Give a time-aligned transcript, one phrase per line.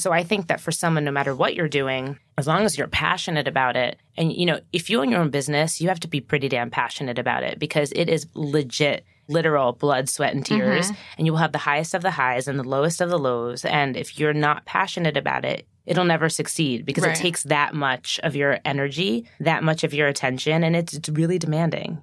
[0.00, 2.88] So I think that for someone, no matter what you're doing, as long as you're
[2.88, 6.08] passionate about it, and you know, if you own your own business, you have to
[6.08, 10.86] be pretty damn passionate about it because it is legit literal blood, sweat, and tears.
[10.86, 11.02] Mm-hmm.
[11.18, 13.64] And you will have the highest of the highs and the lowest of the lows.
[13.64, 17.16] And if you're not passionate about it, it'll never succeed because right.
[17.16, 21.08] it takes that much of your energy, that much of your attention, and it's, it's
[21.08, 22.02] really demanding.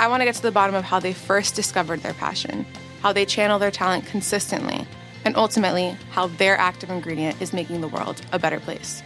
[0.00, 2.64] I want to get to the bottom of how they first discovered their passion,
[3.02, 4.86] how they channel their talent consistently,
[5.26, 9.02] and ultimately, how their active ingredient is making the world a better place.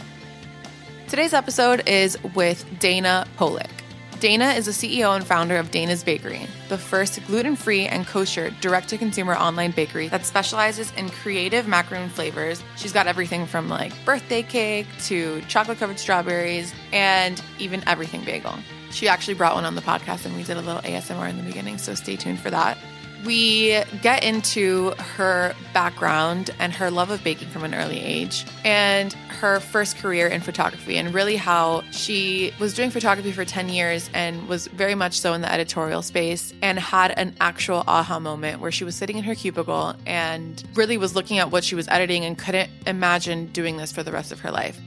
[1.08, 3.72] Today's episode is with Dana Pollack.
[4.20, 8.50] Dana is the CEO and founder of Dana's Bakery, the first gluten free and kosher
[8.60, 12.62] direct to consumer online bakery that specializes in creative macaroon flavors.
[12.76, 18.54] She's got everything from like birthday cake to chocolate covered strawberries and even everything bagel.
[18.94, 21.42] She actually brought one on the podcast and we did a little ASMR in the
[21.42, 22.78] beginning, so stay tuned for that.
[23.26, 29.12] We get into her background and her love of baking from an early age and
[29.14, 34.08] her first career in photography and really how she was doing photography for 10 years
[34.14, 38.60] and was very much so in the editorial space and had an actual aha moment
[38.60, 41.88] where she was sitting in her cubicle and really was looking at what she was
[41.88, 44.78] editing and couldn't imagine doing this for the rest of her life.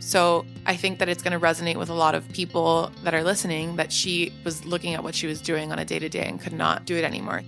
[0.00, 3.24] So I think that it's going to resonate with a lot of people that are
[3.24, 6.26] listening that she was looking at what she was doing on a day to day
[6.26, 7.42] and could not do it anymore.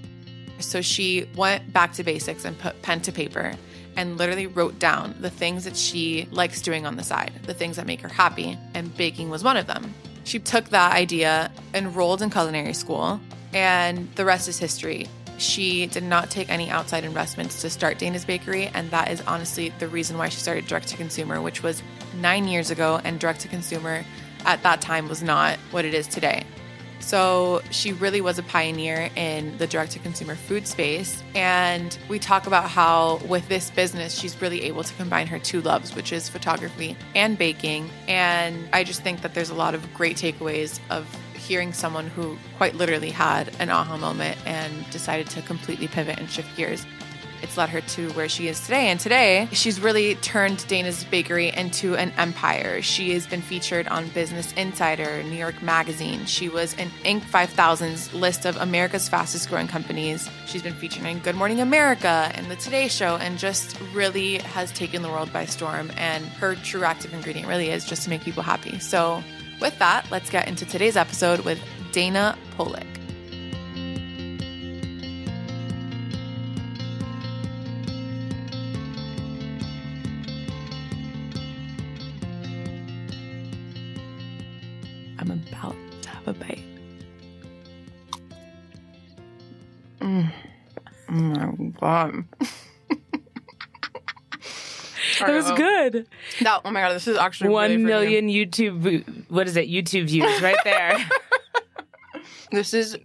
[0.58, 3.53] So she went back to basics and put pen to paper
[3.97, 7.76] and literally wrote down the things that she likes doing on the side, the things
[7.76, 9.94] that make her happy, and baking was one of them.
[10.25, 13.21] She took that idea, enrolled in culinary school,
[13.54, 15.09] and the rest is history.
[15.38, 19.72] She did not take any outside investments to start Dana's Bakery, and that is honestly
[19.78, 21.82] the reason why she started direct to consumer, which was
[22.21, 24.04] nine years ago, and direct to consumer
[24.44, 26.44] at that time was not what it is today.
[26.99, 31.22] So she really was a pioneer in the direct to consumer food space.
[31.34, 35.60] And we talk about how with this business, she's really able to combine her two
[35.60, 37.91] loves, which is photography and baking.
[38.09, 42.37] And I just think that there's a lot of great takeaways of hearing someone who
[42.56, 46.84] quite literally had an aha moment and decided to completely pivot and shift gears
[47.42, 48.88] it's led her to where she is today.
[48.88, 52.82] And today, she's really turned Dana's Bakery into an empire.
[52.82, 56.24] She has been featured on Business Insider, New York Magazine.
[56.26, 57.22] She was in Inc.
[57.22, 60.28] 5000's list of America's fastest growing companies.
[60.47, 64.72] She's been featured in Good Morning America and The Today Show, and just really has
[64.72, 65.91] taken the world by storm.
[65.97, 68.78] And her true active ingredient really is just to make people happy.
[68.78, 69.22] So,
[69.60, 71.58] with that, let's get into today's episode with
[71.92, 72.36] Dana
[86.26, 86.59] A bite.
[90.00, 90.32] Mm.
[91.09, 92.25] Oh my god.
[95.20, 96.06] That was good.
[96.42, 99.31] That, oh my god, this is actually one really million YouTube.
[99.31, 99.69] What is it?
[99.69, 100.98] YouTube views right there.
[102.53, 102.98] this is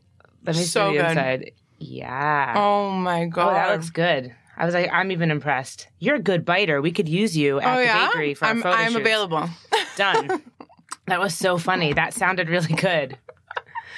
[0.46, 1.10] let me so see the good.
[1.12, 1.52] inside.
[1.80, 2.54] Yeah.
[2.58, 4.36] Oh my god, oh, that looks good.
[4.58, 5.88] I was like, I'm even impressed.
[6.00, 6.82] You're a good biter.
[6.82, 8.08] We could use you at oh, the yeah?
[8.08, 9.00] bakery for I'm, photo I'm shoots.
[9.00, 9.50] available.
[9.96, 10.42] Done.
[11.08, 11.94] That was so funny.
[11.94, 13.18] That sounded really good.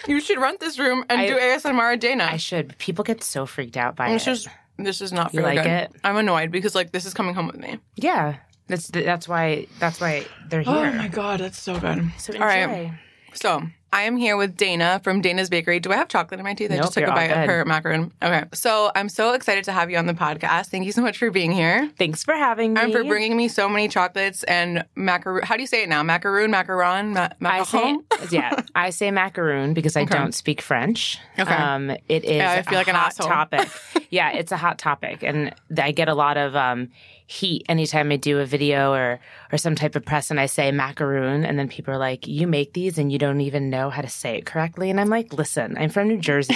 [0.08, 2.28] You should rent this room and I- do ASMR Dana.
[2.30, 2.78] I should.
[2.78, 4.32] People get so freaked out by this it.
[4.32, 4.48] is
[4.78, 5.68] this is not You like good.
[5.68, 5.92] it?
[6.04, 7.80] I'm annoyed because like this is coming home with me.
[7.96, 8.38] yeah.
[8.68, 10.92] That's that's why that's why they're oh here.
[10.94, 12.10] Oh my god, that's so good.
[12.18, 12.94] So All right.
[13.34, 13.62] So
[13.94, 15.80] I am here with Dana from Dana's Bakery.
[15.80, 16.72] Do I have chocolate in my teeth?
[16.72, 18.10] I just took a bite of her macaron.
[18.24, 18.44] Okay.
[18.52, 20.68] So I'm so excited to have you on the podcast.
[20.70, 21.92] Thank you so much for being here.
[22.00, 22.82] Thanks for having me.
[22.82, 25.44] And for bringing me so many chocolates and macaroon.
[25.44, 26.02] How do you say it now?
[26.02, 28.32] Macaroon, macaron, ma- I say, macaron?
[28.32, 30.16] yeah, I say macaroon because I Okay.
[30.18, 31.20] don't speak French.
[31.38, 31.54] Okay.
[31.54, 33.28] Um, it is Yeah, I feel a like an hot asshole.
[33.28, 33.70] topic.
[34.10, 36.90] yeah, it's a hot topic, and I get a lot of um,
[37.28, 39.20] heat anytime I do a video or
[39.52, 42.48] or some type of press, and I say macaroon, and then people are like, "You
[42.48, 45.34] make these, and you don't even know how to say it correctly." And I'm like,
[45.34, 46.56] "Listen, I'm from New Jersey.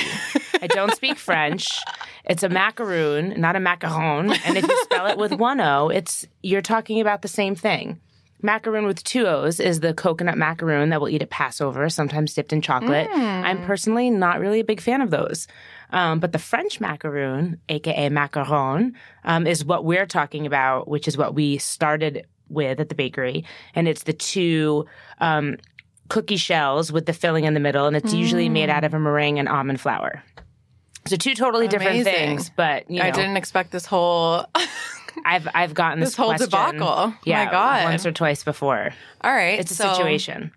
[0.62, 1.70] I don't speak French.
[2.26, 4.38] It's a macaroon, not a macaron.
[4.46, 8.00] And if you spell it with one O, it's you're talking about the same thing."
[8.42, 12.54] Macaroon with two O's is the coconut macaroon that we'll eat at Passover, sometimes dipped
[12.54, 13.10] in chocolate.
[13.12, 15.48] I'm personally not really a big fan of those.
[15.90, 18.94] Um, but the French macaroon, aka macaron,
[19.24, 23.44] um, is what we're talking about, which is what we started with at the bakery.
[23.74, 24.86] And it's the two
[25.20, 25.58] um,
[26.10, 29.00] cookie shells with the filling in the middle, and it's usually made out of a
[29.00, 30.24] meringue and almond flour.
[31.08, 34.46] So two totally different things, but you know, I didn't expect this whole.
[35.26, 36.88] I've I've gotten this, This whole question, debacle.
[36.88, 37.84] Oh my Yeah, God.
[37.86, 38.92] once or twice before.
[39.22, 40.52] All right, It's a so- situation.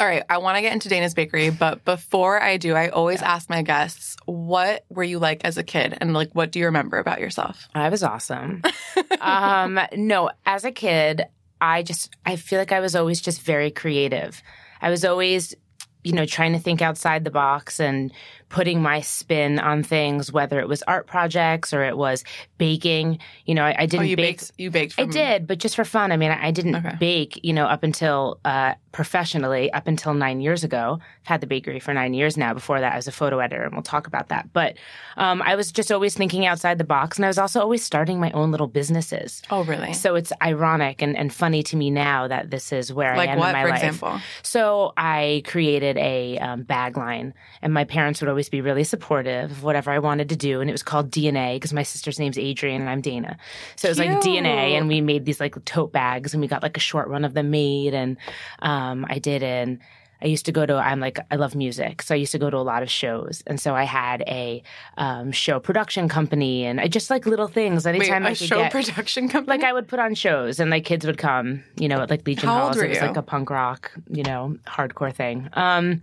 [0.00, 3.22] All right, I want to get into Dana's Bakery, but before I do, I always
[3.22, 6.64] ask my guests, "What were you like as a kid?" and like, what do you
[6.64, 7.68] remember about yourself?
[7.76, 8.62] I was awesome.
[9.20, 11.22] um, no, as a kid,
[11.60, 14.42] I just I feel like I was always just very creative.
[14.82, 15.54] I was always,
[16.02, 18.12] you know, trying to think outside the box and
[18.48, 22.22] putting my spin on things, whether it was art projects or it was
[22.58, 23.18] baking.
[23.46, 24.38] You know, I, I didn't Oh, you bake.
[24.40, 24.52] baked.
[24.58, 24.94] You baked.
[25.00, 26.12] I did, but just for fun.
[26.12, 26.96] I mean, I I didn't Okay.
[27.00, 30.98] bake, you know, up until uh, professionally, up until nine years ago.
[31.00, 32.52] I've had the bakery for nine years now.
[32.54, 34.52] Before that, I was a photo editor, and we'll talk about that.
[34.52, 34.76] But
[35.16, 38.20] um, I was just always thinking outside the box, and I was also always starting
[38.20, 39.42] my own little businesses.
[39.50, 39.92] Oh, really?
[39.94, 43.30] So it's ironic and, and funny to me now that this is where I like
[43.30, 43.82] am what, in my for life.
[43.84, 44.20] example?
[44.42, 47.32] So I created a um, bag line,
[47.62, 50.60] and my parents would always be really supportive of whatever I wanted to do.
[50.60, 53.38] And it was called DNA because my sister's name's Adrian and I'm Dana.
[53.76, 56.62] So it was like DNA, and we made these like tote bags, and we got
[56.62, 58.16] like a short run of them made, and
[58.58, 59.44] um, I did.
[59.44, 59.78] And
[60.20, 60.74] I used to go to.
[60.74, 63.44] I'm like I love music, so I used to go to a lot of shows,
[63.46, 64.64] and so I had a
[64.96, 67.84] um, show production company, and I just like little things.
[67.84, 69.58] Wait, Anytime a I show get, production company.
[69.58, 72.26] like I would put on shows and like kids would come, you know, at like
[72.26, 72.78] Legion How Halls.
[72.78, 73.06] It was you?
[73.06, 75.48] like a punk rock, you know, hardcore thing.
[75.52, 76.00] Um,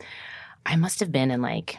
[0.65, 1.77] I must have been in like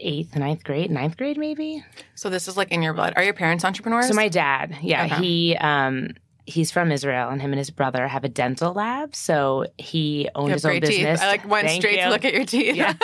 [0.00, 1.84] eighth, ninth grade, ninth grade maybe.
[2.14, 3.12] so this is like in your blood.
[3.16, 4.08] Are your parents entrepreneurs?
[4.08, 5.16] So my dad, yeah, Okay.
[5.16, 6.10] he um
[6.46, 9.16] he's from Israel and him and his brother have a dental lab.
[9.16, 10.98] So he owned his own great teeth.
[10.98, 11.20] business.
[11.20, 12.04] I like went Thank straight you.
[12.04, 12.76] to look at your teeth.
[12.76, 12.94] Yeah.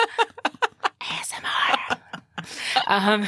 [1.01, 1.99] ASMR.
[2.87, 3.25] um,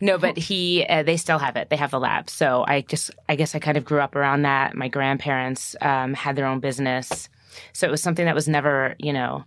[0.00, 1.70] no, but he, uh, they still have it.
[1.70, 2.28] They have the lab.
[2.28, 4.74] So I just, I guess I kind of grew up around that.
[4.74, 7.28] My grandparents um, had their own business.
[7.72, 9.44] So it was something that was never, you know,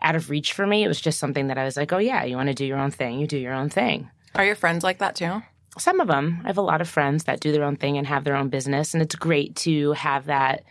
[0.00, 0.84] out of reach for me.
[0.84, 2.78] It was just something that I was like, oh, yeah, you want to do your
[2.78, 4.10] own thing, you do your own thing.
[4.34, 5.42] Are your friends like that too?
[5.78, 8.06] Some of them, I have a lot of friends that do their own thing and
[8.06, 8.94] have their own business.
[8.94, 10.64] And it's great to have that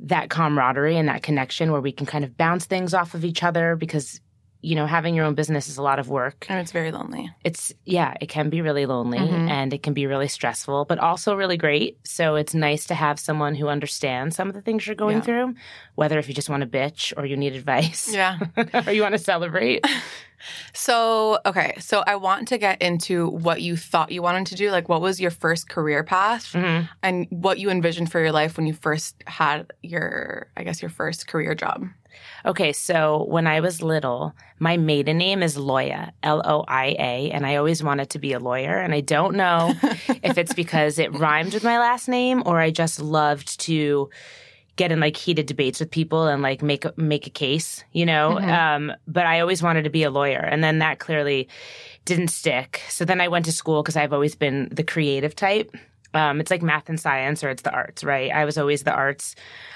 [0.00, 3.42] that camaraderie and that connection where we can kind of bounce things off of each
[3.42, 4.20] other because
[4.64, 7.30] you know having your own business is a lot of work And it's very lonely.
[7.44, 9.48] it's yeah it can be really lonely Mhm.
[9.50, 13.18] and it can be really stressful but also really great so it's nice to have
[13.20, 15.22] someone who understands some of the things you're going Yeah.
[15.26, 15.54] through
[15.96, 18.38] whether if you just want to bitch or you need advice Yeah.
[18.86, 19.84] or you want to celebrate
[20.74, 21.74] So, okay.
[21.78, 24.70] So I want to get into what you thought you wanted to do.
[24.70, 26.88] Like, what was your first career path Mhm.
[27.02, 30.90] and what you envisioned for your life when you first had your, I guess, your
[30.90, 31.88] first career job?
[32.46, 37.30] Okay, so when I was little, my maiden name is Loia, L O I A,
[37.30, 38.78] and I always wanted to be a lawyer.
[38.78, 39.72] And I don't know
[40.22, 44.10] if it's because it rhymed with my last name or I just loved to
[44.76, 48.04] get in like heated debates with people and like make a, make a case, you
[48.04, 48.36] know.
[48.40, 48.48] Mhm.
[48.48, 51.48] Um, but I always wanted to be a lawyer, and then that clearly
[52.04, 52.82] didn't stick.
[52.90, 55.74] So then I went to school because I've always been the creative type.
[56.14, 58.30] Um, it's like math and science, or it's the arts, right?
[58.32, 59.34] I was always the arts.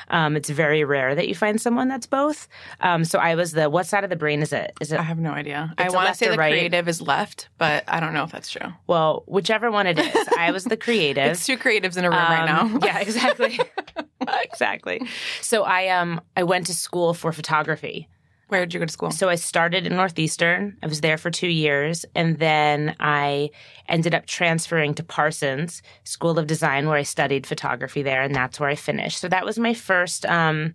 [0.08, 2.48] Um, it's very rare that you find someone that's both.
[2.80, 4.72] Um, so I was the what side of the brain is it?
[4.80, 5.74] Is it I have no idea.
[5.76, 6.52] I want to say the right.
[6.52, 8.72] creative is left, but I don't know if that's true.
[8.86, 10.28] well, whichever one it is.
[10.38, 11.32] I was the creative.
[11.32, 12.62] It's two creatives in a room right now.
[12.62, 13.58] Um, yeah, exactly.
[14.44, 15.02] exactly.
[15.40, 18.08] So I um I went to school for photography.
[18.48, 19.10] Where did you go to school?
[19.10, 20.78] So I started in Northeastern.
[20.82, 23.50] I was there for two years, and then I
[23.88, 28.58] ended up transferring to Parsons School of Design, where I studied photography there, and that's
[28.58, 29.18] where I finished.
[29.18, 30.74] So that was my first um,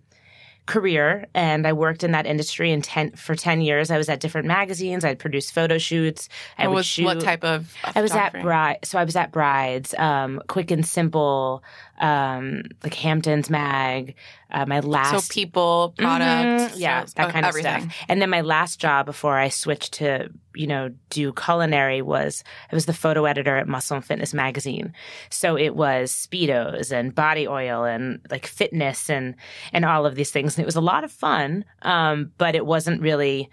[0.66, 3.90] career, and I worked in that industry in ten for ten years.
[3.90, 5.04] I was at different magazines.
[5.04, 6.28] I'd produce photo shoots.
[6.56, 7.06] I What was shoot.
[7.06, 7.74] what type of?
[7.94, 8.32] I was at?
[8.40, 11.64] Bride, so I was at Brides, um, Quick and Simple,
[11.98, 14.14] um, like Hamptons Mag.
[14.50, 16.78] Uh, my last So people, product, Mhm.
[16.78, 17.84] yeah, sales, that uh, kind of stuff.
[18.08, 22.74] And then my last job before I switched to you know do culinary was I
[22.74, 24.92] was the photo editor at Muscle and Fitness magazine.
[25.30, 29.34] So it was speedos and body oil and like fitness and
[29.72, 30.56] and all of these things.
[30.56, 33.50] And it was a lot of fun, um, but it wasn't really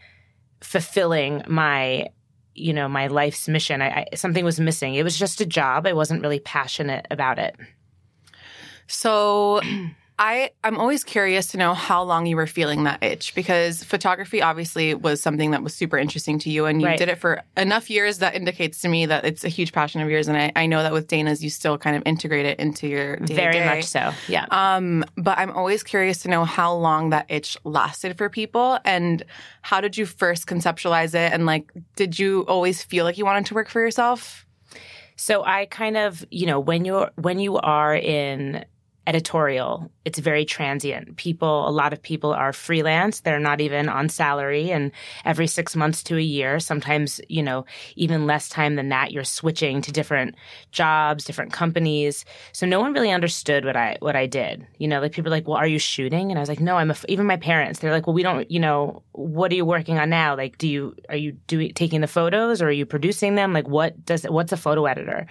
[0.62, 2.08] fulfilling my
[2.54, 3.82] you know my life's mission.
[3.82, 4.96] I, I something was missing.
[4.96, 5.88] It was just a job.
[5.88, 7.56] I wasn't really passionate about it.
[8.92, 9.62] So
[10.20, 14.42] I, I'm always curious to know how long you were feeling that itch because photography
[14.42, 17.00] obviously was something that was super interesting to you and you Right.
[17.00, 20.10] did it for enough years that indicates to me that it's a huge passion of
[20.12, 20.28] yours.
[20.28, 23.16] And I, I know that with Dana's, you still kind of integrate it into your
[23.16, 24.12] day Very much so.
[24.28, 24.46] Yeah.
[24.52, 29.24] Um, but I'm always curious to know how long that itch lasted for people and
[29.64, 31.34] how did you first conceptualize it?
[31.34, 34.46] And like, did you always feel like you wanted to work for yourself?
[35.16, 38.66] So I kind of, you know, when you're when you are in
[39.08, 41.16] editorial, it's very transient.
[41.18, 43.22] People, a lot of people are freelance.
[43.22, 44.92] They're not even on salary and
[45.26, 47.66] every 6 months to a year, sometimes, you know,
[47.96, 50.36] even less time than that, you're switching to different
[50.72, 52.26] jobs, different companies.
[52.54, 54.66] So no one really understood what I what I did.
[54.78, 56.78] You know, like people are like, "Well, are you shooting?" And I was like, "No,
[56.78, 57.06] I'm a f-.
[57.10, 57.80] even my parents.
[57.80, 60.36] They're like, "Well, we don't, you know, what are you working on now?
[60.36, 63.54] Like do you are you doing taking the photos or are you producing them?
[63.54, 65.26] Like what does what's a photo editor?"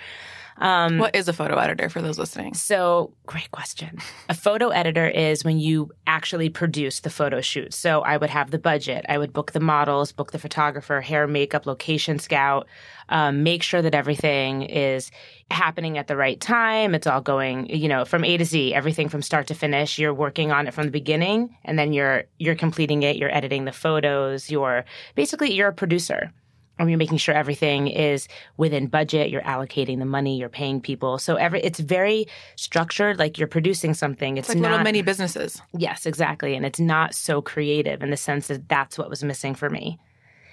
[0.60, 2.54] Um, What is a photo editor for those listening?
[2.54, 3.98] so, great question.
[4.28, 7.72] A photo editor is when you actually produce the photo shoot.
[7.72, 11.26] So, I would have the budget, I would book the models, book the photographer, hair,
[11.26, 12.66] makeup, location scout,
[13.08, 15.10] um, make sure that everything is
[15.50, 16.94] happening at the right time.
[16.94, 19.98] It's all going, you know, from A to Z, everything from start to finish.
[19.98, 23.16] You're working on it from the beginning, and then you're you're completing it.
[23.16, 24.50] You're editing the photos.
[24.50, 26.32] You're basically you're a producer.
[26.80, 29.30] Um, you're making sure everything is within budget.
[29.30, 30.38] You're allocating the money.
[30.38, 31.18] You're paying people.
[31.18, 33.18] So every it's very structured.
[33.18, 34.38] Like you're producing something.
[34.38, 35.60] It's, It's like not little mini businesses.
[35.76, 39.54] yes, exactly, and it's not so creative in the sense that that's what was missing
[39.54, 39.98] for me.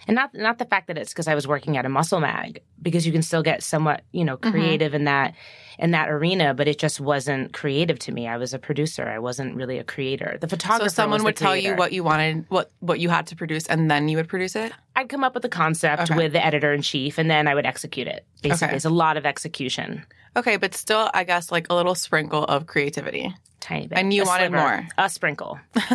[0.07, 2.61] And not not the fact that it's because I was working at a muscle mag
[2.81, 4.51] because you can still get somewhat you know Mm-hmm.
[4.51, 5.33] creative in that
[5.79, 8.27] in that arena, but it just wasn't creative to me.
[8.27, 9.07] I was a producer.
[9.07, 10.37] I wasn't really a creator.
[10.41, 10.89] The photographer.
[10.89, 13.91] So someone would tell you what you wanted, what what you had to produce, and
[13.91, 14.71] then you would produce it.
[14.95, 16.15] I'd come up with the concept Okay.
[16.15, 18.25] with the editor in chief, and then I would execute it.
[18.41, 18.75] Basically, Okay.
[18.75, 20.03] it's a lot of execution.
[20.35, 23.33] Okay, but still, I guess like a little sprinkle of creativity.
[23.59, 23.97] Tiny bit.
[23.97, 24.57] And you A wanted sliver.
[24.57, 24.87] more.
[24.97, 25.59] A sprinkle.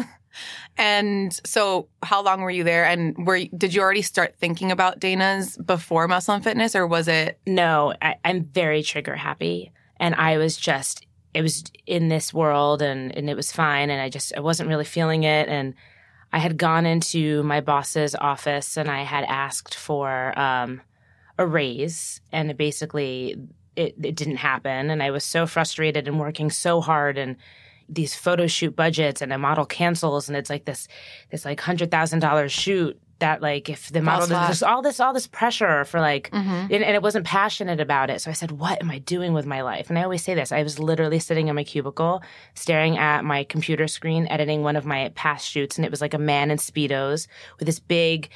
[0.77, 2.85] And so, how long were you there?
[2.85, 7.09] And were did you already start thinking about Dana's before Muscle and Fitness, or was
[7.09, 7.39] it?
[7.47, 12.83] No, I, I'm very trigger happy, and I was just it was in this world,
[12.83, 15.75] and and it was fine, and I just I wasn't really feeling it, and
[16.33, 20.81] I had gone into my boss's office, and I had asked for um,
[21.39, 23.37] a raise, and basically
[23.77, 27.37] it, it didn't happen, and I was so frustrated and working so hard, and
[27.89, 30.89] these photo shoot budgets and a model cancels and it's like this
[31.31, 35.12] this like hundred thousand dollars shoot that like if the model there's all this all
[35.12, 36.73] this pressure for like Mm-hmm.
[36.75, 39.47] and, and it wasn't passionate about it so i said what am i doing with
[39.47, 42.23] my life and i always say this i was literally sitting in my cubicle
[42.55, 46.15] staring at my computer screen editing one of my past shoots and it was like
[46.15, 48.29] a man in speedos with this big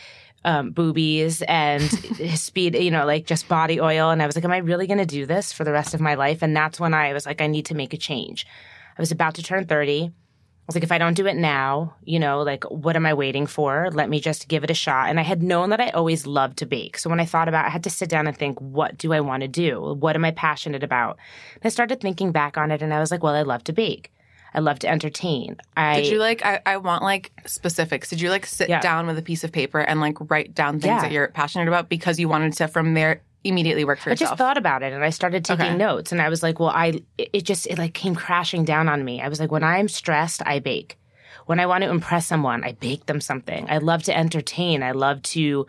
[0.45, 1.83] um, boobies and
[2.19, 4.11] his speed, you know, like just body oil.
[4.11, 6.01] And I was like, am I really going to do this for the rest of
[6.01, 6.41] my life?
[6.41, 8.47] And that's when I was like, I need to make a change.
[8.99, 10.05] I was about to turn 30.
[10.05, 10.13] I
[10.67, 13.47] was like, if I don't do it now, you know, like, what am I waiting
[13.47, 13.89] for?
[13.93, 15.09] Let me just give it a shot.
[15.09, 16.99] And I had known that I always loved to bake.
[16.99, 19.13] So when I thought about it, I had to sit down and think, what do
[19.13, 19.95] I want to do?
[20.01, 21.19] What am I passionate about?
[21.55, 23.73] And I started thinking back on it and I was like, well, I love to
[23.73, 24.13] bake.
[24.55, 25.57] I love to entertain.
[25.77, 26.45] I, Did you like?
[26.45, 28.09] I, I want like specifics.
[28.09, 28.81] Did you like sit Yeah.
[28.81, 31.01] down with a piece of paper and like write down things Yeah.
[31.03, 34.13] that you're passionate about because you wanted to from there immediately work for me.
[34.13, 35.77] I just thought about it and I started taking Okay.
[35.77, 38.89] notes and I was like, well, I, it it just, it like came crashing down
[38.89, 39.21] on me.
[39.21, 40.99] I was like, when I'm stressed, I bake.
[41.47, 43.67] When I want to impress someone, I bake them something.
[43.71, 44.83] I love to entertain.
[44.83, 45.67] I love to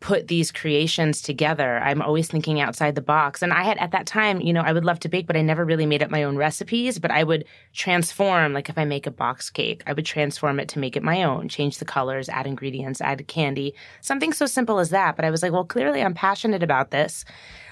[0.00, 1.78] put these creations together.
[1.78, 3.42] I'm always thinking outside the box.
[3.42, 5.42] And I had at that time, you know, I would love to bake, but I
[5.42, 9.08] never really made up my own recipes, but I would transform, like if I make
[9.08, 12.28] a box cake, I would transform it to make it my own, change the colors,
[12.28, 15.16] add ingredients, add candy, something so simple as that.
[15.16, 17.24] But I was like, well, clearly I'm passionate about this.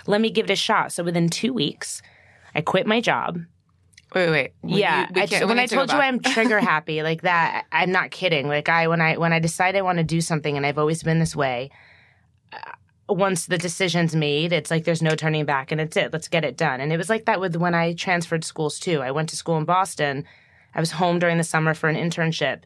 [0.09, 0.93] Let me give it a shot.
[0.93, 2.03] So within two weeks,
[2.57, 3.39] I quit my job.
[4.15, 4.53] wait, wait.
[4.63, 5.99] We- Yeah, we I, when I to told you.
[5.99, 8.49] I'm trigger happy like that, I'm not kidding.
[8.49, 11.05] Like I when I when I decide I want to do something, and I've always
[11.05, 11.71] been this way.
[13.09, 16.13] Once the decision's made, it's like there's no turning back, and it's it.
[16.13, 16.81] Let's get it done.
[16.81, 19.01] And it was like that with when I transferred schools too.
[19.01, 20.25] I went to school in Boston.
[20.75, 22.63] I was home during the summer for an internship.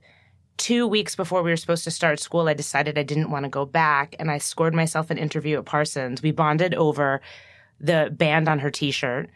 [0.57, 3.51] Two weeks before we were supposed to start school, I decided I didn't want to
[3.51, 6.23] go back, and I scored myself an interview at Parsons.
[6.23, 7.21] We bonded over
[7.79, 9.31] the band on her T-shirt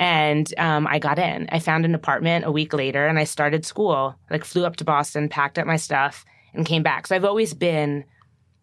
[0.00, 1.46] and um, I got in.
[1.52, 4.16] I found an apartment a week later, and I started school.
[4.30, 7.06] Like flew up to Boston, packed up my stuff, and came back.
[7.06, 8.04] So I've always been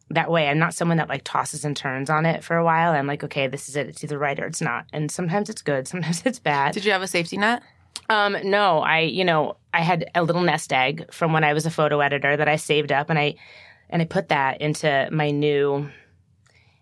[0.10, 0.48] that way.
[0.48, 2.94] I'm not someone that like tosses and turns on it for a while.
[2.94, 3.88] I'm like, okay, this is it.
[3.88, 4.86] It's either right or it's not.
[4.94, 6.74] And sometimes it's good, sometimes it's bad.
[6.74, 7.62] Did you have a safety net?
[8.10, 11.66] Um, no, I, you know, I had a little nest egg from when I was
[11.66, 13.36] a photo editor that I saved up, and I,
[13.90, 15.90] and I put that into my new,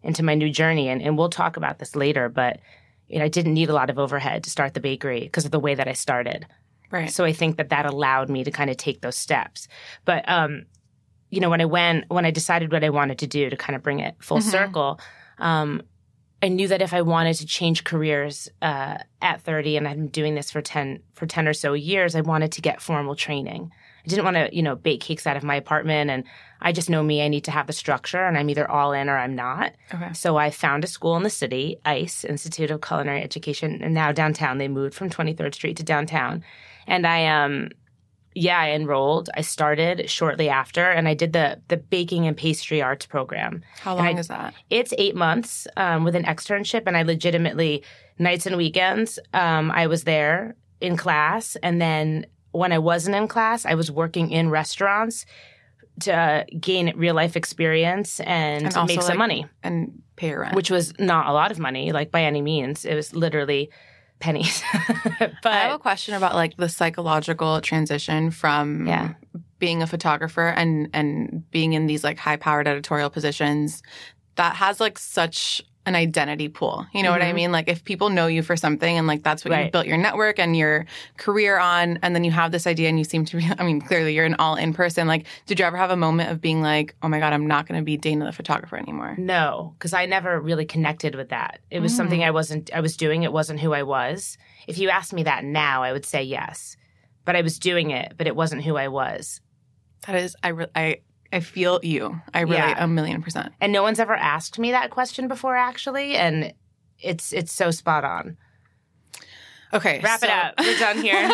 [0.03, 0.89] into my new journey.
[0.89, 2.59] And, and we'll talk about this later, but
[3.07, 5.51] you know, I didn't need a lot of overhead to start the bakery because of
[5.51, 6.45] the way that I started.
[6.91, 7.11] Right.
[7.11, 9.67] So I think that that allowed me to kind of take those steps.
[10.05, 10.65] But um,
[11.35, 13.75] you know, when I went, when I decided what I wanted to do to kind
[13.75, 14.51] of bring it full Mhm.
[14.57, 14.99] circle,
[15.37, 15.81] um,
[16.41, 20.07] I knew that if I wanted to change careers uh, at 30, and I've been
[20.09, 23.71] doing this for 10 for 10 or so years, I wanted to get formal training.
[24.05, 26.23] I didn't want to, you know, bake cakes out of my apartment, and
[26.61, 27.23] I just know me.
[27.23, 29.73] I need to have the structure, and I'm either all in or I'm not.
[29.93, 30.13] Okay.
[30.13, 34.11] So I found a school in the city, ICE, Institute of Culinary Education, and now
[34.11, 34.59] downtown.
[34.59, 36.43] They moved from 23rd Street to downtown.
[36.85, 37.69] And I um
[38.37, 39.29] yeah, I enrolled.
[39.35, 43.63] I started shortly after and I did the the baking and pastry arts program.
[43.79, 44.53] How long I- is that?
[44.69, 47.83] It's 8 months um, with an externship and I legitimately
[48.19, 53.27] nights and weekends um, I was there in class and then when I wasn't in
[53.27, 55.25] class, I was working in restaurants
[56.01, 60.55] to uh, gain real life experience and, And make some like, money And pay rent.
[60.55, 62.85] which was not a lot of money, like by any means.
[62.85, 63.69] It was literally
[64.19, 64.61] pennies.
[64.73, 69.13] I have a question about like the psychological transition from Yeah.
[69.59, 73.81] being a photographer and and being in these like high powered editorial positions
[74.35, 76.85] that has like such an identity pool.
[76.93, 77.35] You know what I Mhm.
[77.35, 77.51] mean?
[77.51, 79.71] Like if people know you for something and like that's what you Right.
[79.71, 80.85] built your network and your
[81.17, 83.81] career on and then you have this idea and you seem to be I mean
[83.81, 85.07] clearly you're an all in person.
[85.07, 87.67] Like did you ever have a moment of being like, "Oh my god, I'm not
[87.67, 91.59] going to be Dana the photographer anymore?" no, because I never really connected with that.
[91.69, 92.27] It was something Mm.
[92.27, 93.23] I wasn't, I was doing.
[93.23, 94.37] It wasn't who I was.
[94.67, 96.75] If you asked me that now, I would say yes.
[97.25, 99.41] But I was doing it, but it wasn't who I was.
[100.07, 100.97] That is I re- I
[101.35, 102.21] I feel you.
[102.33, 102.83] I really Yeah.
[102.83, 103.51] a million percent.
[103.59, 106.15] And no one's ever asked me that question before, actually.
[106.15, 106.53] And
[106.99, 108.37] it's it's so spot on.
[109.73, 109.99] Okay.
[110.01, 110.53] Wrap it up.
[110.57, 111.29] We're done here.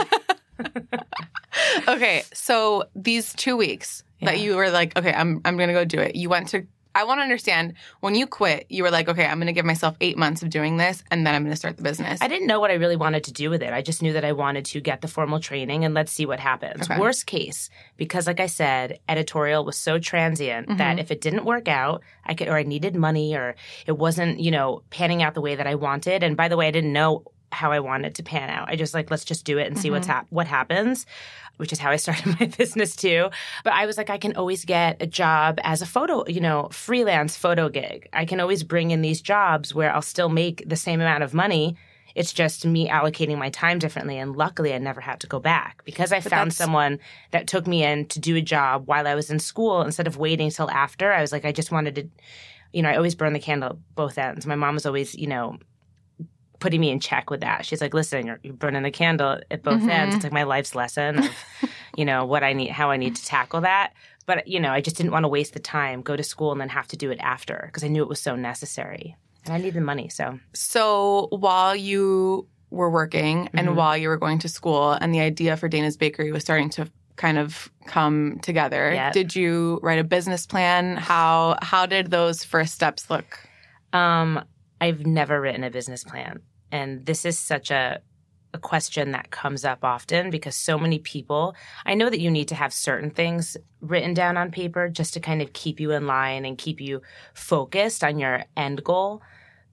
[1.88, 6.00] okay, so these two weeks that you were like, okay, I'm I'm gonna go do
[6.00, 6.16] it.
[6.16, 6.66] You went to.
[6.94, 8.66] I want to understand when you quit.
[8.70, 11.34] You were like, okay, I'm gonna give myself eight months of doing this, and then
[11.36, 12.20] I'm gonna start the business.
[12.22, 13.72] I didn't know what I really wanted to do with it.
[13.74, 16.40] I just knew that I wanted to get the formal training and let's see what
[16.40, 16.90] happens.
[16.90, 17.00] Okay.
[17.00, 20.78] Worst case, because like I said, editorial was so transient Mhm.
[20.78, 23.56] that if it didn't work out, I could or I needed money or
[23.88, 26.24] it wasn't, you know, panning out the way that I wanted.
[26.24, 28.70] And by the way, I didn't know how I wanted to pan out.
[28.70, 30.14] I just like let's just do it and see what's Mm-hmm.
[30.18, 31.06] hap- what happens.
[31.58, 33.30] Which is how I started my business too.
[33.64, 36.70] But I was like, I can always get a job as a photo, you know,
[36.72, 38.08] freelance photo gig.
[38.14, 41.34] I can always bring in these jobs where I'll still make the same amount of
[41.34, 41.76] money
[42.14, 44.18] it's just me allocating my time differently.
[44.18, 47.00] And luckily, I never had to go back because I But found that's- someone
[47.32, 50.18] that took me in to do a job while I was in school instead of
[50.18, 51.14] waiting till after.
[51.14, 52.10] I was like, I just wanted to,
[52.74, 54.46] you know, I always burn the candle at both ends.
[54.46, 55.58] My mom was always, you know,
[56.62, 57.66] putting me in check with that.
[57.66, 59.90] She's like, listen, you're, you're burning the candle at both Mhm.
[59.90, 60.16] ends.
[60.16, 61.30] It's like my life's lesson of,
[61.98, 63.92] you know, what I need, how I need to tackle that.
[64.26, 66.62] But, you know, I just didn't want to waste the time, go to school, and
[66.62, 69.18] then have to do it after because I knew it was so necessary.
[69.44, 70.08] And I needed the money.
[70.08, 73.76] So, So while you were working and Mhm.
[73.76, 76.88] while you were going to school, and the idea for Dana's Bakery was starting to
[77.18, 79.12] kind of come together, Yeah.
[79.12, 80.96] did you write a business plan?
[80.98, 83.40] How how did those first steps look?
[83.92, 84.44] Um,
[84.82, 86.42] I've never written a business plan.
[86.72, 88.02] And this is such a
[88.54, 92.50] a question that comes up often because so many people I know that you need
[92.50, 96.06] to have certain things written down on paper just to kind of keep you in
[96.06, 97.02] line and keep you
[97.34, 99.22] focused on your end goal.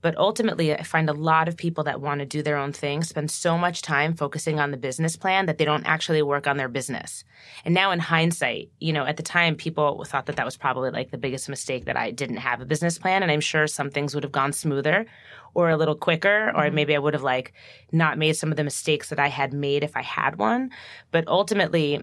[0.00, 3.02] But ultimately, I find a lot of people that want to do their own thing
[3.02, 6.56] spend so much time focusing on the business plan that they don't actually work on
[6.56, 7.24] their business.
[7.64, 10.90] And now, in hindsight, you know, at the time, people thought that that was probably
[10.90, 13.22] like the biggest mistake that I didn't have a business plan.
[13.22, 15.06] And I'm sure some things would have gone smoother
[15.54, 16.74] or a little quicker, or Mhm.
[16.74, 17.52] maybe I would have like
[17.90, 20.70] not made some of the mistakes that I had made if I had one.
[21.10, 22.02] But ultimately,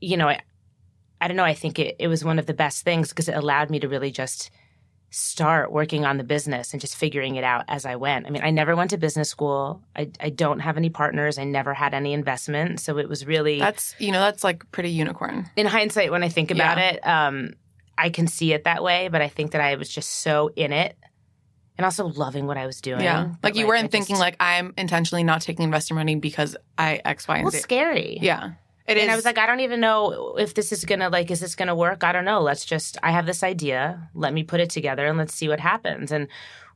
[0.00, 0.40] you know, I,
[1.20, 1.44] I don't know.
[1.44, 3.88] I think it, it was one of the best things because it allowed me to
[3.88, 4.50] really just
[5.18, 8.26] start working on the business and just figuring it out as I went.
[8.26, 9.80] I mean, I never went to business school.
[9.96, 11.38] I, I don't have any partners.
[11.38, 12.80] I never had any investment.
[12.80, 15.48] So it was really, That's you know that's like pretty unicorn.
[15.56, 16.90] in hindsight, when I think about Yeah.
[16.90, 17.54] it, um,
[17.96, 19.08] I can see it that way.
[19.08, 20.98] But I think that I was just so in it
[21.78, 23.00] and also loving what I was doing.
[23.00, 26.58] Yeah, that, like you weren't just- thinking like I'm intentionally not taking investor money because
[26.76, 27.62] I X Y well, and it's Z.
[27.62, 28.18] scary.
[28.20, 28.50] Yeah,
[28.86, 29.02] it is.
[29.02, 31.54] and I was like, I don't even know if this is gonna like, is this
[31.54, 32.04] gonna work?
[32.04, 32.40] I don't know.
[32.40, 34.08] Let's just, I have this idea.
[34.14, 36.12] Let me put it together and let's see what happens.
[36.12, 36.28] And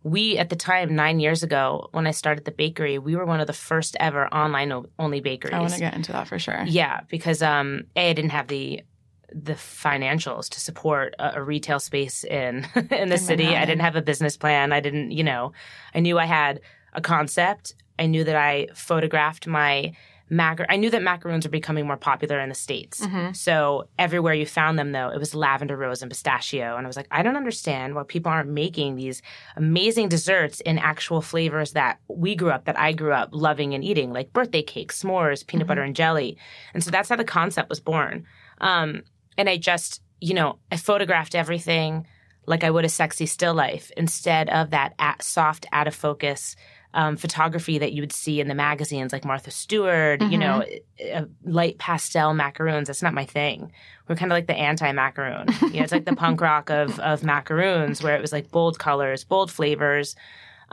[0.03, 3.40] we, at the time, nine years ago, when I started the bakery, we were one
[3.40, 5.55] of the first ever online only bakeries.
[5.55, 6.64] I want to get into that for sure.
[6.66, 8.83] Yeah, because um, a I didn't have the
[9.33, 13.46] the financials to support a, a retail space in in the city.
[13.46, 14.73] I didn't have a business plan.
[14.73, 15.53] I didn't, you know,
[15.94, 16.61] I knew I had
[16.94, 17.75] a concept.
[17.99, 19.92] I knew that I photographed my
[20.31, 23.01] macar I knew that macaroons were becoming more popular in the States.
[23.01, 23.33] Mm-hmm.
[23.33, 26.77] So everywhere you found them though, it was lavender rose and pistachio.
[26.77, 29.23] And I was like, I don't understand why people aren't making these
[29.57, 33.85] amazing desserts in actual flavors that we grew up, that I grew up loving and
[33.85, 36.38] eating, like birthday cakes, s'mores, peanut butter and jelly.
[36.75, 38.27] And so that's how the concept was born.
[38.61, 39.03] Um,
[39.37, 42.07] and I just, you know, I photographed everything
[42.47, 46.57] like I would a sexy still life instead of that at, soft, out of focus
[46.94, 50.64] um, photography that you would see in the magazines like Martha Stewart, you know,
[51.14, 52.88] uh, light pastel macaroons.
[52.88, 53.70] That's not my thing.
[54.09, 55.46] We're kind of like the anti macaroon.
[55.62, 58.79] you know, it's like the punk rock of, of macaroons where it was like bold
[58.79, 60.16] colors, bold flavors.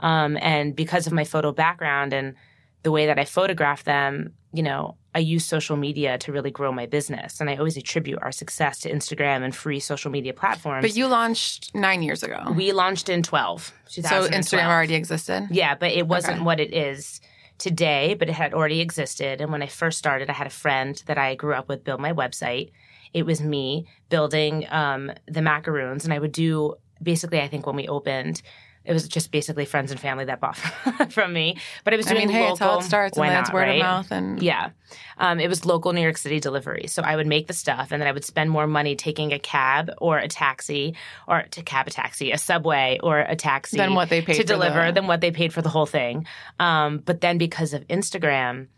[0.00, 2.34] Um, and because of my photo background and
[2.82, 6.70] the way that I photograph them, you know, I use social media to really grow
[6.70, 7.40] my business.
[7.40, 10.82] And I always attribute our success to Instagram and free social media platforms.
[10.82, 12.40] But you launched nine years ago.
[12.56, 13.72] we launched in 12.
[13.88, 15.48] so Instagram already existed.
[15.50, 16.44] Yeah, but it wasn't Okay.
[16.44, 17.20] what it is
[17.58, 19.40] today, but it had already existed.
[19.40, 22.00] And when I first started, I had a friend that I grew up with build
[22.00, 22.70] my website.
[23.12, 27.74] It was me building um, the macaroons, and I would do basically, I think when
[27.74, 28.40] we opened,
[28.88, 30.56] it was just basically friends and family that bought
[31.10, 31.58] from me.
[31.84, 32.52] But it was I doing mean, hey, local.
[32.54, 33.74] it's how it starts, and then word right?
[33.76, 34.70] of mouth, and Yeah.
[35.18, 36.86] Um, it was local New York City delivery.
[36.86, 39.38] So I would make the stuff and then I would spend more money taking a
[39.38, 40.94] cab or a taxi
[41.26, 44.44] or to cab a taxi, a subway or a taxi Than what they paid to
[44.44, 46.26] deliver the- than what they paid for the whole thing.
[46.58, 48.68] Um, but then because of Instagram,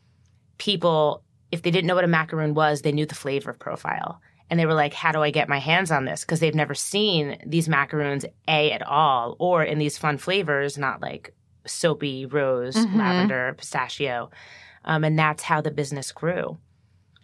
[0.58, 4.20] people, if they didn't know what a macaroon was, they knew the flavor profile.
[4.50, 6.22] And they were like, how do I get my hands on this?
[6.22, 11.00] Because they've never seen these macaroons, A, at all, or in these fun flavors, not
[11.00, 11.32] like
[11.66, 12.96] soapy rose, Mhm.
[12.96, 14.30] lavender, pistachio.
[14.84, 16.58] Um, and that's how the business grew.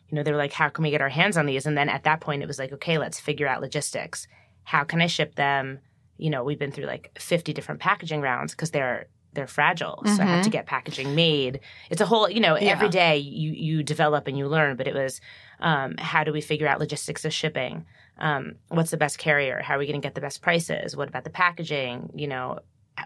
[0.08, 1.66] You know, they were like, how can we get our hands on these?
[1.66, 4.28] And then at that point, it was like, okay, let's figure out logistics.
[4.62, 5.80] How can I ship them?
[6.18, 10.02] You know, we've been through like 50 different packaging rounds because they're they're fragile.
[10.04, 11.60] So I have to get packaging made.
[11.90, 12.70] It's a whole, you know, Yeah.
[12.72, 14.76] every day you you develop and you learn.
[14.76, 15.20] But it was,
[15.60, 17.86] um, how do we figure out logistics of shipping?
[18.18, 19.60] Um, what's the best carrier?
[19.62, 20.96] How are we going to get the best prices?
[20.96, 22.10] What about the packaging?
[22.14, 22.58] You know,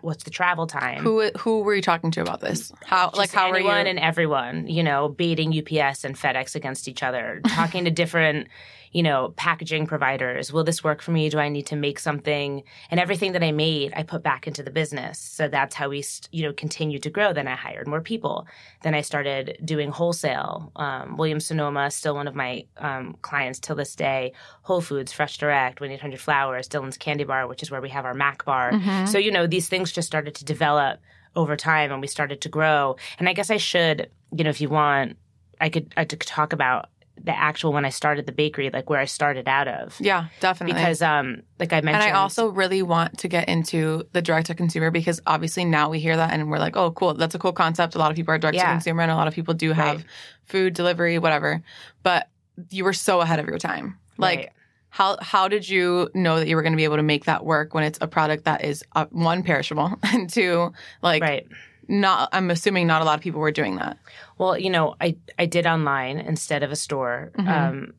[0.02, 1.02] what's the travel time?
[1.02, 2.72] who who were you talking to about this?
[2.84, 3.90] How Just like how were anyone you?
[3.90, 8.46] and everyone, you know, beating UPS and FedEx against each other, talking to different,
[8.92, 10.53] you know, packaging providers.
[10.53, 11.29] Will this work for me?
[11.29, 12.62] Do I need to make something?
[12.90, 15.18] And everything that I made, I put back into the business.
[15.18, 17.33] So that's how we, you know, continued to grow.
[17.33, 18.46] Then I hired more people.
[18.83, 20.72] Then I started doing wholesale.
[20.74, 24.33] Um, Williams Sonoma, still one of my um, clients till this day.
[24.62, 28.05] Whole Foods, Fresh Direct, 1 800 Flowers, Dylan's Candy Bar, which is where we have
[28.05, 28.72] our Mac bar.
[28.72, 29.07] Mhm.
[29.07, 31.00] So, you know, these things just started to develop
[31.37, 32.96] over time and we started to grow.
[33.20, 35.16] And I guess I should, you know, if you want,
[35.61, 36.88] I could, I could talk about
[37.22, 39.96] the actual when I started the bakery, like where I started out of.
[40.00, 40.74] yeah, definitely.
[40.80, 44.46] Because, um, like I mentioned and I also really want to get into the direct
[44.46, 47.38] to consumer because obviously now we hear that and we're like, oh, cool, that's a
[47.38, 47.94] cool concept.
[47.94, 49.96] A lot of people are direct to consumer and a lot of people do have
[49.96, 50.04] Right.
[50.44, 51.62] food delivery, whatever.
[52.02, 52.28] But
[52.70, 53.98] you were so ahead of your time.
[54.18, 54.48] Like, Right.
[54.90, 57.44] how how did you know that you were going to be able to make that
[57.44, 61.46] work when it's a product that is uh, one perishable and two like right.
[61.90, 62.29] Not?
[62.33, 63.98] I'm assuming not a lot of people were doing that.
[64.38, 67.31] Well, you know, I I did online instead of a store.
[67.37, 67.48] Mhm.
[67.48, 67.94] Um,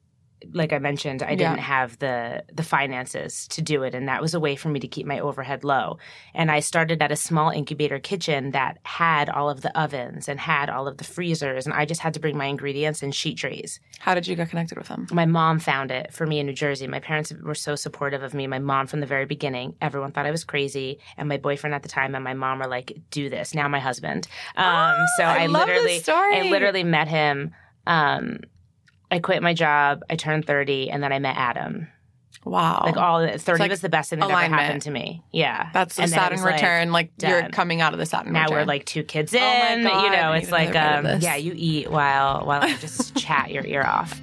[0.53, 1.35] like I mentioned, I Yeah.
[1.35, 4.79] didn't have the the finances to do it, and that was a way for me
[4.79, 5.97] to keep my overhead low.
[6.33, 10.39] And I started at a small incubator kitchen that had all of the ovens and
[10.39, 13.37] had all of the freezers, and I just had to bring my ingredients and sheet
[13.37, 13.79] trays.
[13.99, 15.07] How did you get connected with them?
[15.11, 16.87] My mom found it for me in New Jersey.
[16.87, 18.47] My parents were so supportive of me.
[18.47, 19.75] My mom from the very beginning.
[19.81, 22.67] Everyone thought I was crazy, and my boyfriend at the time and my mom were
[22.67, 24.27] like, "Do this." Now my husband.
[24.57, 26.01] Um, so I I, literally.
[26.07, 27.53] I literally met him.
[27.87, 28.39] Um,
[29.11, 30.03] I quit my job.
[30.09, 31.87] I turned thirty, and then I met Adam.
[32.43, 34.53] Wow, Like all thirty like was the best thing that alignment.
[34.53, 35.21] ever happened to me.
[35.31, 36.91] Yeah, that's the And then it Saturn was like, return.
[36.91, 38.33] Like, you're coming out of the Saturn.
[38.33, 38.57] now return.
[38.57, 39.41] we're like two kids in.
[39.41, 42.63] Oh God, you know, it's like another bite of um, yeah, you eat while while
[42.63, 44.19] I just chat your ear off.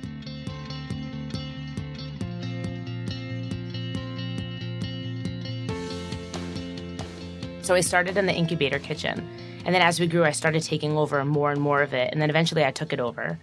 [7.63, 9.29] So I started in the incubator kitchen.
[9.67, 12.09] And then as we grew, I started taking over more and more of it.
[12.13, 13.39] And then eventually I took it over,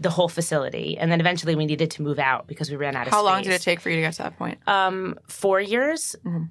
[0.00, 0.96] the whole facility.
[0.98, 3.14] And then eventually we needed to move out because we ran out of space.
[3.14, 3.32] How space.
[3.32, 4.58] long did it take for you to get to that point?
[4.66, 6.16] Um, four years.
[6.24, 6.48] Mhm.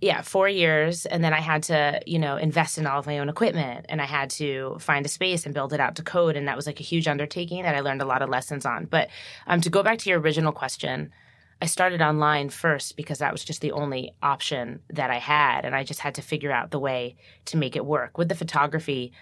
[0.00, 3.18] Yeah, four years, and then I had to, you know, invest in all of my
[3.18, 6.36] own equipment, and I had to find a space and build it out to code,
[6.36, 8.86] and that was like a huge undertaking that I learned a lot of lessons on.
[8.86, 9.10] But
[9.46, 11.12] um, to go back to your original question,
[11.60, 15.74] I started online first because that was just the only option that I had, and
[15.76, 18.16] I just had to figure out the way to make it work.
[18.16, 19.12] With the photography,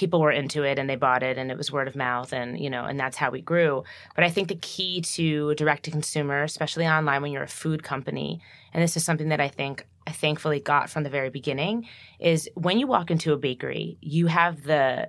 [0.00, 2.58] people were into it and they bought it and it was word of mouth and
[2.58, 3.84] you know and that's how we grew.
[4.14, 7.82] But i think the key to direct to consumer especially online when you're a food
[7.82, 8.40] company
[8.72, 11.86] and this is something that i think i thankfully got from the very beginning
[12.18, 15.08] is when you walk into a bakery you have the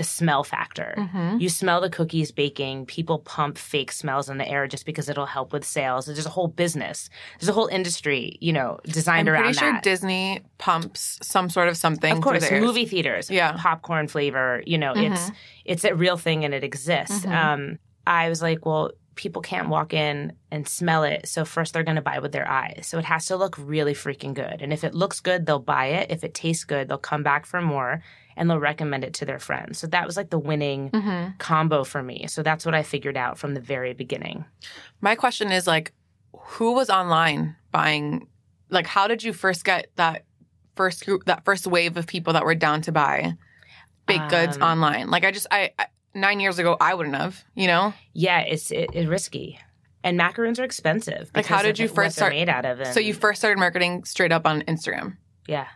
[0.00, 0.94] the smell factor.
[0.96, 1.40] Mhm.
[1.42, 2.86] You smell the cookies baking.
[2.86, 6.06] People pump fake smells in the air just because it'll help with sales.
[6.06, 7.10] There's a whole business.
[7.38, 9.82] There's a whole industry, you know, designed I'm around pretty sure that.
[9.82, 12.12] Disney pumps some sort of something.
[12.16, 13.52] of course, movie theaters, Yeah.
[13.58, 14.62] popcorn flavor.
[14.66, 15.12] You know, Mhm.
[15.12, 15.30] it's
[15.66, 17.26] it's a real thing and it exists.
[17.26, 17.34] Mhm.
[17.34, 21.82] Um, I was like, well, people can't walk in and smell it, so first they're
[21.84, 22.86] going to buy with their eyes.
[22.88, 24.62] So it has to look really freaking good.
[24.62, 26.10] And if it looks good, they'll buy it.
[26.10, 28.02] If it tastes good, they'll come back for more
[28.36, 29.78] and they'll recommend it to their friends.
[29.78, 31.38] So that was like the winning Mhm.
[31.38, 32.26] combo for me.
[32.28, 34.44] So that's what I figured out from the very beginning.
[35.00, 35.92] My question is like,
[36.32, 38.26] who was online buying?
[38.70, 40.24] Like, how did you first get that
[40.76, 43.34] first group, that first wave of people that were down to buy
[44.06, 45.10] baked goods Um, online?
[45.10, 47.44] Like, I just, I, I nine years ago, I wouldn't have.
[47.54, 49.58] You know, Yeah, it's it, it's risky.
[50.02, 51.30] And macaroons are expensive.
[51.34, 52.80] Like, how did you what first start- made out of?
[52.80, 55.18] And, so you first started marketing straight up on Instagram.
[55.46, 55.66] Yeah.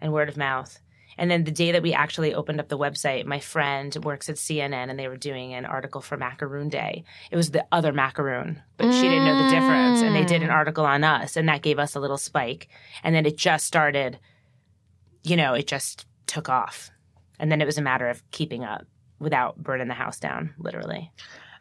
[0.00, 0.78] And word of mouth.
[1.20, 4.36] And then the day that we actually opened up the website, my friend works at
[4.36, 7.04] CNN and they were doing an article for Macaroon Day.
[7.30, 10.00] It was the other macaroon, but she didn't know the difference.
[10.00, 10.54] And they did an Mm.
[10.54, 12.68] article on us and that gave us a little spike.
[13.04, 14.18] And then it just started,
[15.22, 16.90] you know, it just took off.
[17.38, 18.86] And then it was a matter of keeping up
[19.18, 21.12] without burning the house down, literally.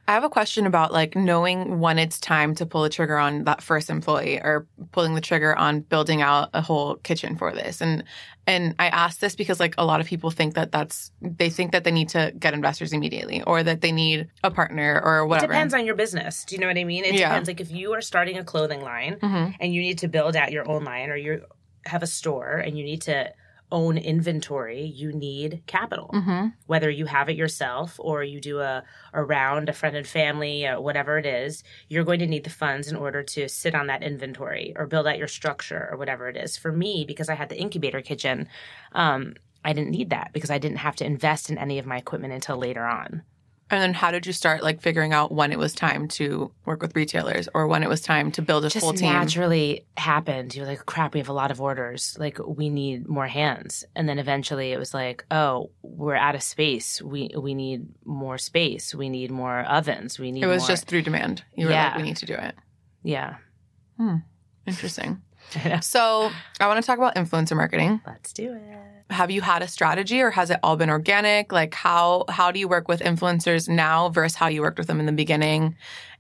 [0.10, 3.44] I have a question about like knowing when it's time to pull the trigger on
[3.44, 7.80] that first employee or pulling the trigger on building out a whole kitchen for this.
[7.80, 8.04] And
[8.48, 11.74] and I ask this because like a lot of people think that that's they think
[11.74, 15.28] that they need to get investors immediately or that they need a partner or It
[15.28, 15.54] whatever.
[15.54, 16.44] depends on your business.
[16.44, 17.06] Do you know what I mean?
[17.06, 17.30] It Yeah.
[17.30, 17.48] depends.
[17.48, 19.58] Like if you are starting a clothing line Mhm.
[19.60, 21.44] and you need to build out your own line or you
[21.86, 23.32] have a store and you need to
[23.72, 26.10] own inventory, you need capital.
[26.14, 26.54] Mhm.
[26.66, 30.66] Whether you have it yourself or you do a, a round, a friend and family,
[30.66, 33.88] or whatever it is, you're going to need the funds in order to sit on
[33.88, 36.58] that inventory or build out your structure or whatever it is.
[36.58, 38.48] For me, because I had the incubator kitchen,
[38.94, 41.98] um, I didn't need that because I didn't have to invest in any of my
[41.98, 43.24] equipment until later on.
[43.72, 46.82] And then how did you start like figuring out when it was time to work
[46.82, 49.02] with retailers or when it was time to build a just full team?
[49.12, 50.56] Just naturally happened.
[50.56, 52.16] You're like, crap, we have a lot of orders.
[52.20, 53.84] Like, we need more hands.
[53.96, 57.00] And then eventually it was like, oh, we're out of space.
[57.02, 58.96] We we need more space.
[58.96, 60.18] We need more ovens.
[60.18, 61.44] We need It was more- just through demand.
[61.56, 61.90] You were Yeah.
[61.90, 62.56] like, we need to do it.
[63.04, 63.36] yeah.
[63.98, 64.16] Hmm.
[64.66, 65.22] Interesting.
[65.82, 66.30] So
[66.60, 68.02] I want to talk about influencer marketing.
[68.06, 68.99] Let's do it.
[69.10, 72.60] Have you had a strategy or has it all been organic like how how do
[72.60, 75.76] you work with influencers now versus how you worked with them in the beginning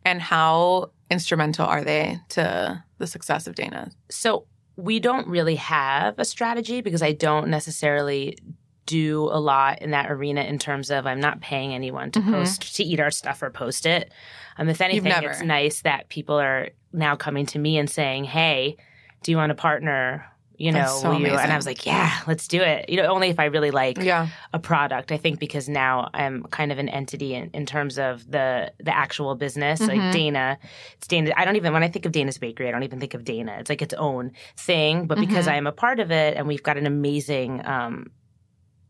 [0.05, 6.17] and how instrumental are they to the success of dana So we don't really have
[6.19, 8.37] a strategy because I don't necessarily
[8.85, 12.31] do a lot in that arena in terms of I'm not paying anyone to Mhm.
[12.31, 14.11] post to eat our stuff or post it.
[14.57, 18.77] Um, if anything, it's nice that people are now coming to me and saying, "Hey,
[19.21, 20.25] do you want to partner?"
[20.59, 21.27] You know, so you?
[21.27, 21.53] And.
[21.53, 24.27] I was like, "Yeah, let's do it." You know, only if I really like yeah
[24.53, 25.09] a product.
[25.11, 28.93] I think because now I'm kind of an entity in, in terms of the the
[28.93, 29.79] actual business.
[29.79, 29.87] Mhm.
[29.87, 30.59] Like Dana,
[30.97, 31.31] it's Dana.
[31.37, 33.55] I don't even when I think of Dana's Bakery, I don't even think of Dana.
[33.59, 35.07] It's like its own thing.
[35.07, 35.51] But because Mhm.
[35.51, 38.07] I am a part of it, and we've got an amazing, um,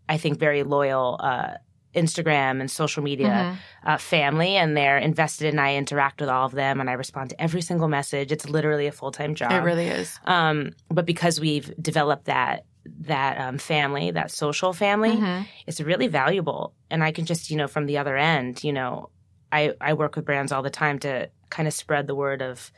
[0.09, 1.19] I think, very loyal.
[1.21, 1.53] Uh,
[1.95, 3.89] Instagram and social media Mhm.
[3.89, 7.31] uh, family, and they're invested, and I interact with all of them, and I respond
[7.31, 8.31] to every single message.
[8.31, 9.51] It's literally a full time job.
[9.51, 12.65] it really is Um, but because we've developed that
[13.01, 15.45] that um, family, that social family, Mhm.
[15.67, 16.73] it's really valuable.
[16.89, 19.09] And I can just, you know, from the other end, you know,
[19.51, 22.71] I, I work with brands all the time to kind of spread the word of,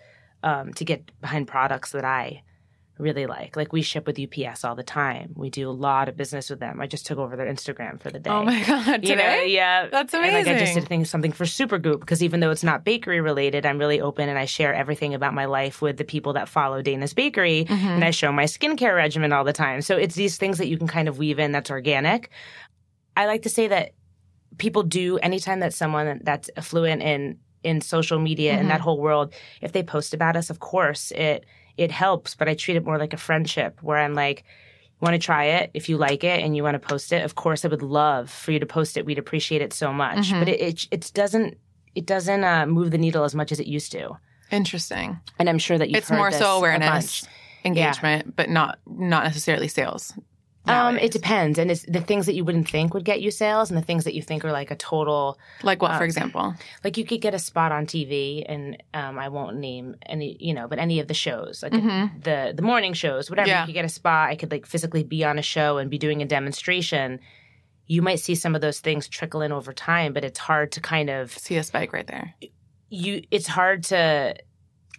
[0.44, 2.42] um, to get behind products that I
[3.02, 3.56] really like.
[3.56, 5.34] Like we ship with UPS all the time.
[5.36, 6.80] We do a lot of business with them.
[6.80, 8.30] I just took over their Instagram for the day.
[8.30, 9.88] oh my god You know, yeah.
[9.88, 12.86] that's And, like I just did things, something for Supergoop because even though it's not
[12.86, 16.34] bakery related, I'm really open and I share everything about my life with the people
[16.34, 17.72] that follow Dana's Bakery Mhm.
[17.96, 19.82] and I show my skincare regimen all the time.
[19.82, 22.30] So it's these things that you can kind of weave in that's organic.
[23.18, 23.92] I like to say that
[24.58, 28.60] people do anytime that someone that's affluent in in social media Mhm.
[28.62, 31.46] and that whole world, if they post about us, of course it
[31.78, 32.36] it helps.
[32.36, 34.44] But I treat it more like a friendship where I'm like,
[34.90, 37.24] you want to try it if you like it and you want to post it.
[37.26, 39.06] Of course, I would love for you to post it.
[39.06, 40.32] We'd appreciate it so much.
[40.32, 40.40] Mhm.
[40.40, 41.58] But it, it it doesn't
[41.96, 44.18] it doesn't uh, move the needle as much as it used to.
[44.52, 47.26] interesting And I'm sure that you've it's more so awareness
[47.64, 50.14] engagement but not not necessarily sales
[50.68, 53.72] Um, it depends, and it's the things that you wouldn't think would get you sales,
[53.72, 55.40] and the things that you think are like a total.
[55.64, 59.18] like what for um, example Like you could get a spot on TV, and um,
[59.18, 62.24] I won't name any, you know, but any of the shows, like Mhm.
[62.24, 63.50] the the morning shows, whatever.
[63.50, 63.62] Yeah.
[63.62, 64.30] You could get a spot.
[64.30, 67.20] I could like physically be on a show and be doing a demonstration.
[67.88, 70.80] You might see some of those things trickle in over time, but it's hard to
[70.80, 72.36] kind of see a spike right there
[72.94, 73.24] you.
[73.32, 74.36] It's hard to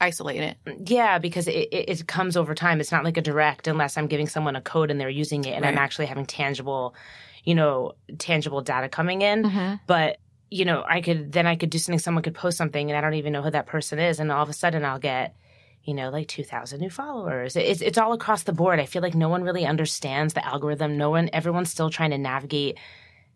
[0.02, 0.56] isolate it
[0.90, 2.80] Yeah, because it, it, it comes over time.
[2.80, 5.52] It's not like a direct unless I'm giving someone a code and they're using it
[5.52, 6.94] and I'm actually having tangible,
[7.44, 9.44] you know, tangible data coming in.
[9.44, 9.74] Mm-hmm.
[9.86, 10.18] But,
[10.50, 13.00] you know, I could, then I could do something, someone could post something and I
[13.00, 14.18] don't even know who that person is.
[14.18, 15.36] And all of a sudden I'll get,
[15.84, 17.56] you know, like 2,000 new followers.
[17.56, 18.80] It's, it's all across the board.
[18.80, 20.96] I feel like no one really understands the algorithm.
[20.96, 22.78] No one, everyone's still trying to navigate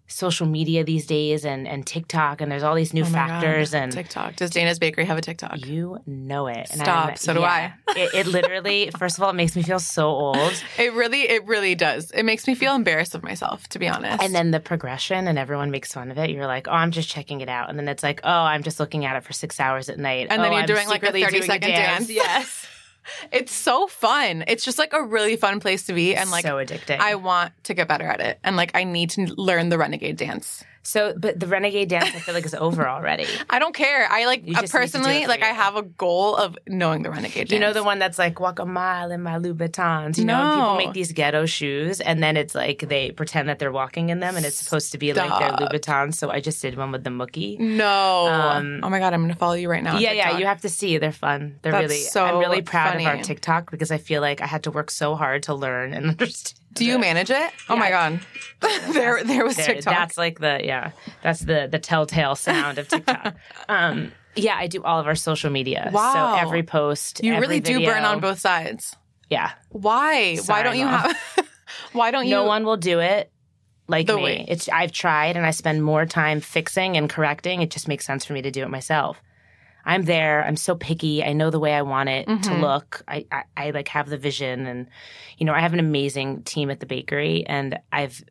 [0.09, 3.29] social media these days and, and TikTok, and there's all these new Oh my God.
[3.42, 3.75] factors.
[3.75, 4.37] And TikTok.
[4.37, 5.64] Does Dana's Bakery have a TikTok?
[5.66, 6.69] you know it.
[6.71, 7.07] And Stop.
[7.09, 7.73] I'm- So do yeah.
[7.88, 10.37] it, it literally, first of all, it makes me feel so old.
[10.79, 12.11] It really, it really does.
[12.11, 14.23] It makes me feel embarrassed of myself, to be honest.
[14.23, 16.31] And then the progression, and everyone makes fun of it.
[16.31, 17.71] You're like, oh, I'm just checking it out.
[17.71, 20.27] And then it's like, oh, I'm just looking at it for six hours at night.
[20.31, 22.11] And then Oh, you're I'm doing, like, a secretly 30 doing dance.
[22.11, 22.66] Yes.
[23.33, 24.45] It's so fun.
[24.47, 26.14] It's just like a really fun place to be.
[26.14, 26.99] And like, so addicting.
[26.99, 28.38] I want to get better at it.
[28.45, 30.64] And like, I need to learn the renegade dance.
[30.87, 33.27] So, but the renegade dance, I feel like is over already.
[33.51, 34.07] I don't care.
[34.11, 36.57] I like You uh, just need to do personally, like, I have a goal of
[36.66, 37.53] knowing the renegade dance.
[37.53, 40.16] You know the one that's like walk a mile in my Louboutins.
[40.16, 43.72] You know, people make these ghetto shoes, and then it's like they pretend that they're
[43.72, 45.59] walking in them, and it's supposed to be like Stop.
[45.59, 46.14] their Louboutins.
[46.14, 47.59] So I just did one with the Mookie.
[47.59, 48.27] No.
[48.29, 49.99] Um, oh my God, I'm going to follow you right now.
[49.99, 50.99] yeah, yeah, you have to see.
[50.99, 51.59] They're fun.
[51.62, 52.01] They're That's really.
[52.01, 53.16] so I'm really proud of our.
[53.27, 56.61] TikTok because I feel like I had to work so hard to learn and understand.
[56.76, 57.50] Do you manage it?
[57.68, 58.20] Oh my God.
[58.92, 59.94] there, there was There- TikTok.
[59.94, 60.92] That's like the yeah.
[61.22, 63.34] That's the the telltale sound of TikTok.
[63.68, 65.90] um, yeah, I do all of our social media.
[65.92, 66.36] Wow.
[66.36, 68.94] So every post, you every really do video- burn on both sides.
[69.28, 69.50] Yeah.
[69.70, 70.36] Why?
[70.46, 71.16] Why don't you have?
[71.92, 72.30] why don't you?
[72.30, 73.30] no one will do it
[73.88, 74.14] like me.
[74.14, 77.62] way- It's I've tried and I spend more time fixing and correcting.
[77.62, 79.20] It just makes sense for me to do it myself.
[79.87, 80.44] I'm there.
[80.44, 81.22] I'm so picky.
[81.25, 82.61] I know the way I want it to Mhm.
[82.61, 83.03] look.
[83.07, 84.88] I, I I like have the vision and
[85.38, 88.22] you know, I have an amazing team at the bakery and I've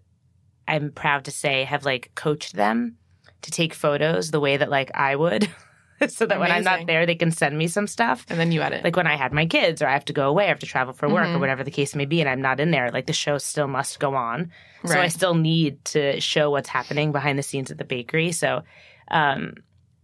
[0.68, 2.98] I'm proud to say have like coached them
[3.44, 5.48] to take photos the way that like I would.
[6.10, 8.62] so that when I'm not there they can send me some stuff And then you
[8.62, 8.84] edit.
[8.84, 10.65] like when I had my kids or I have to go away, I have to
[10.65, 11.36] travel for work Mhm.
[11.36, 13.68] or whatever the case may be, and I'm not in there, like the show still
[13.70, 14.52] must go on.
[14.84, 18.34] So I still need to show what's happening behind the scenes at the bakery.
[18.34, 18.63] So
[19.10, 19.54] um,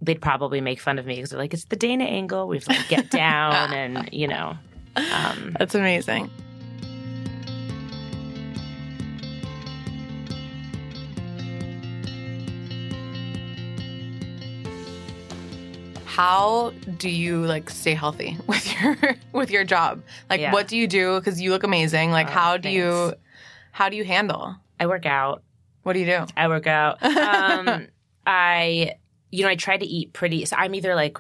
[0.02, 2.48] they'd probably make fun of me because they're like, it's the Dana angle.
[2.48, 4.56] We've like get down and, you know.
[4.96, 6.30] Um, That's amazing.
[16.06, 18.98] How do you like stay healthy with your
[19.32, 20.02] with your job?
[20.30, 20.52] Like Yeah.
[20.52, 22.12] what do you do cuz you look amazing.
[22.12, 23.14] Like Oh, how do you
[23.72, 24.56] how do you handle?
[24.80, 25.44] I work out.
[25.84, 26.26] What do you do?
[26.36, 26.98] I work out.
[27.04, 27.88] Um,
[28.28, 28.94] I,
[29.32, 30.46] you know, I try to eat pretty.
[30.46, 31.18] So I'm either like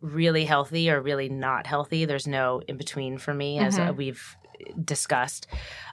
[0.00, 2.04] really healthy or really not healthy.
[2.04, 3.88] There's no in between for me, as Mhm.
[3.88, 4.36] uh, we've
[4.82, 5.46] discussed.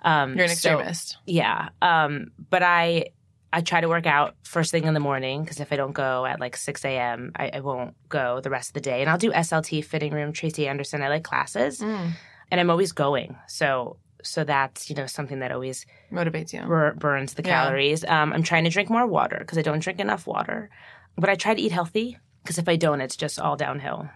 [0.03, 1.17] Um, You're an so- extremist.
[1.25, 1.69] Yeah.
[1.81, 3.07] Um, but I
[3.53, 6.25] I try to work out first thing in the morning because if I don't go
[6.25, 8.99] at like 6 a.m., I, I won't go the rest of the day.
[8.99, 11.01] And I'll do SLT Fhitting Room, Tracy Anderson.
[11.01, 12.11] I like classes Mm.
[12.51, 13.37] and I'm always going.
[13.47, 16.61] So, so that's, you know, something that always Motivates you.
[16.67, 17.63] bur- burns the Yeah.
[17.63, 18.03] calories.
[18.03, 20.69] Um, I'm trying to drink more water because I don't drink enough water.
[21.17, 24.09] But I try to eat healthy because if I don't, it's just all downhill.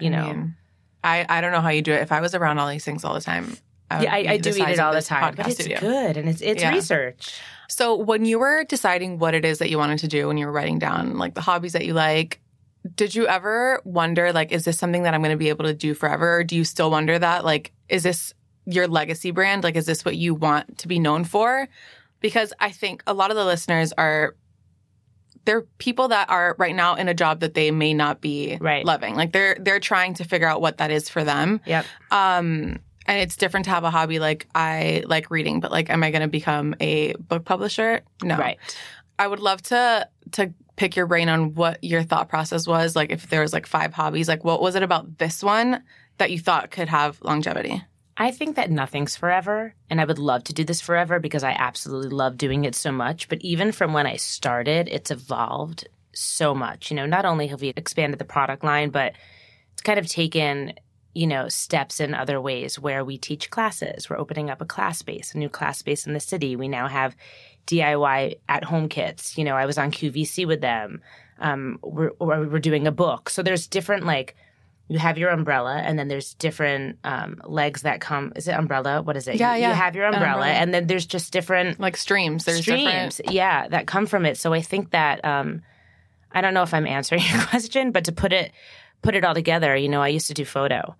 [0.00, 0.56] You know, I, mean,
[1.04, 2.02] I I don't know how you do it.
[2.02, 3.56] If I was around all these things all the time,
[3.90, 5.78] I would yeah, I, I do eat it all the time, but it's studio.
[5.80, 6.72] good and it's it's Yeah.
[6.72, 7.40] research.
[7.68, 10.46] So when you were deciding what it is that you wanted to do when you
[10.46, 12.40] were writing down like the hobbies that you like,
[12.96, 15.74] did you ever wonder like is this something that I'm going to be able to
[15.74, 18.34] do forever or do you still wonder that like is this
[18.66, 19.64] your legacy brand?
[19.64, 21.68] Like is this what you want to be known for?
[22.20, 24.36] Because I think a lot of the listeners are
[25.44, 28.84] they're people that are right now in a job that they may not be Right.
[28.84, 29.14] loving.
[29.14, 31.60] Like they're they're trying to figure out what that is for them.
[31.66, 31.84] Yep.
[32.10, 36.02] Um, and it's different to have a hobby like I like reading, but like, am
[36.04, 38.02] I going to become a book publisher?
[38.22, 38.36] No.
[38.36, 38.58] Right.
[39.18, 42.94] I would love to to pick your brain on what your thought process was.
[42.96, 45.82] Like, if there was like five hobbies, like what was it about this one
[46.18, 47.82] that you thought could have longevity?
[48.22, 51.56] I think that nothing's forever, and I would love to do this forever because I
[51.58, 53.28] absolutely love doing it so much.
[53.28, 56.88] But even from when I started, it's evolved so much.
[56.88, 59.14] You know, not only have we expanded the product line, but
[59.72, 60.74] it's kind of taken,
[61.14, 64.08] you know, steps in other ways where we teach classes.
[64.08, 66.54] We're opening up a class space, a new class space in the city.
[66.54, 67.16] We now have
[67.66, 69.36] DIY at home kits.
[69.36, 71.02] You know, I was on QVC with them.
[71.40, 73.30] Um, we're, we're doing a book.
[73.30, 74.36] So there's different like
[74.88, 79.00] you have your umbrella and then there's different um, legs that come is it umbrella
[79.02, 79.68] what is it Yeah, you, yeah.
[79.70, 80.52] you have your umbrella, umbrella.
[80.52, 83.34] and then there's just different Like streams, there's streams different.
[83.34, 85.62] yeah that come from it so i think that um,
[86.32, 88.52] i don't know if i'm answering your question but to put it
[89.02, 90.94] put it all together you know i used to do photo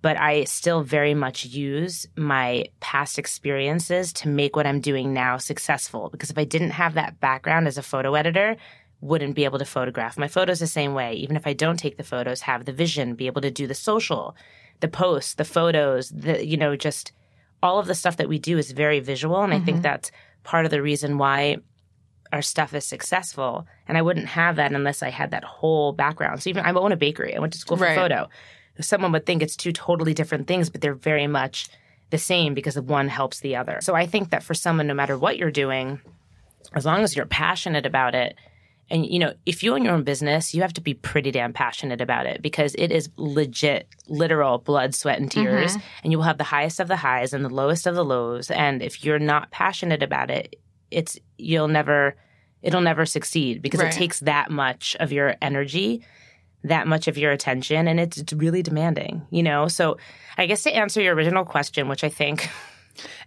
[0.00, 5.36] but i still very much use my past experiences to make what i'm doing now
[5.36, 8.56] successful because if i didn't have that background as a photo editor
[9.00, 11.96] wouldn't be able to photograph my photos the same way even if i don't take
[11.96, 14.34] the photos have the vision be able to do the social
[14.80, 17.12] the posts the photos the you know just
[17.62, 19.82] all of the stuff that we do is very visual and i think mm-hmm.
[19.82, 20.10] that's
[20.42, 21.56] part of the reason why
[22.34, 23.66] our stuff is successful.
[23.86, 26.42] And I wouldn't have that unless I had that whole background.
[26.42, 27.36] So even I own a bakery.
[27.36, 27.96] I went to school for Right.
[27.96, 28.28] photo.
[28.80, 31.68] Someone would think it's two totally different things, but they're very much
[32.10, 33.78] the same because one helps the other.
[33.80, 36.00] So I think that for someone, no matter what you're doing,
[36.74, 38.36] as long as you're passionate about it,
[38.90, 41.52] and you know, if you own your own business, you have to be pretty damn
[41.52, 45.42] passionate about it because it is legit, literal blood, sweat, and mm-hmm.
[45.42, 45.76] tears.
[46.02, 48.50] And you will have the highest of the highs and the lowest of the lows.
[48.50, 50.56] And if you're not passionate about it,
[50.90, 52.16] it's you'll never
[52.62, 53.94] it'll never succeed because Right.
[53.94, 56.04] it takes that much of your energy
[56.62, 59.98] that much of your attention and it's, it's really demanding you know so
[60.38, 62.48] i guess to answer your original question which i think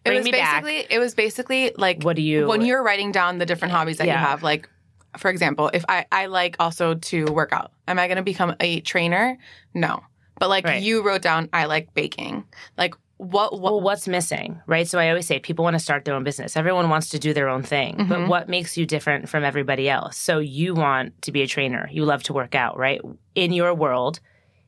[0.05, 3.11] It was me back basically it was basically like what do you when you're writing
[3.11, 4.69] down the different hobbies that you have, like
[5.17, 8.55] for example, if I, I like also to work out, am I going to become
[8.59, 9.37] a trainer?
[9.73, 10.01] No.
[10.39, 10.81] But like Right.
[10.81, 12.43] you wrote down, I like baking.
[12.77, 16.05] Like what, what, well what's missing right so i always say people want to start
[16.05, 18.09] their own business everyone wants to do their own thing Mm-hmm.
[18.09, 21.89] but what makes you different from everybody else so you want to be a trainer
[21.91, 23.01] you love to work out right
[23.33, 24.19] in your world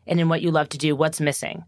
[0.08, 1.64] and in what you love to do what's missing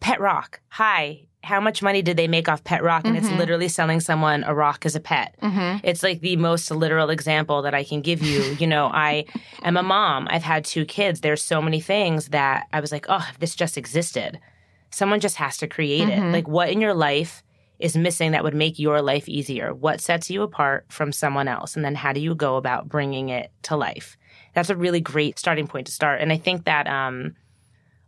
[0.00, 3.04] pet rock hi how much money did they make off pet rock?
[3.04, 3.26] And Mm-hmm.
[3.26, 5.34] it's literally selling someone a rock as a pet.
[5.82, 8.42] It's like the most literal example that i can give you.
[8.60, 9.24] You know i
[9.62, 10.28] am a mom.
[10.30, 11.20] I've had two kids.
[11.20, 14.38] There's so many things that i was like oh if this just existed.
[14.90, 16.20] Someone just has to create it.
[16.32, 17.42] Like what in your life
[17.78, 19.74] is missing that would make your life easier?
[19.74, 21.74] What sets you apart from someone else?
[21.74, 24.16] And then how do you go about bringing it to life?
[24.54, 26.20] That's a really great starting point to start.
[26.20, 27.34] And i think that um,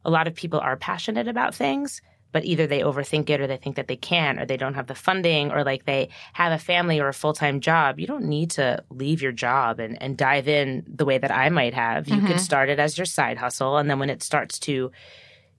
[0.04, 2.00] a lot of people are passionate about things
[2.34, 4.88] but either they overthink it or they think that they can't or they don't have
[4.88, 8.50] the funding or like they have a family or a full-time job you don't need
[8.50, 12.16] to leave your job and, and dive in the way that i might have you
[12.16, 12.38] could mm-hmm.
[12.38, 14.90] start it as your side hustle and then when it starts to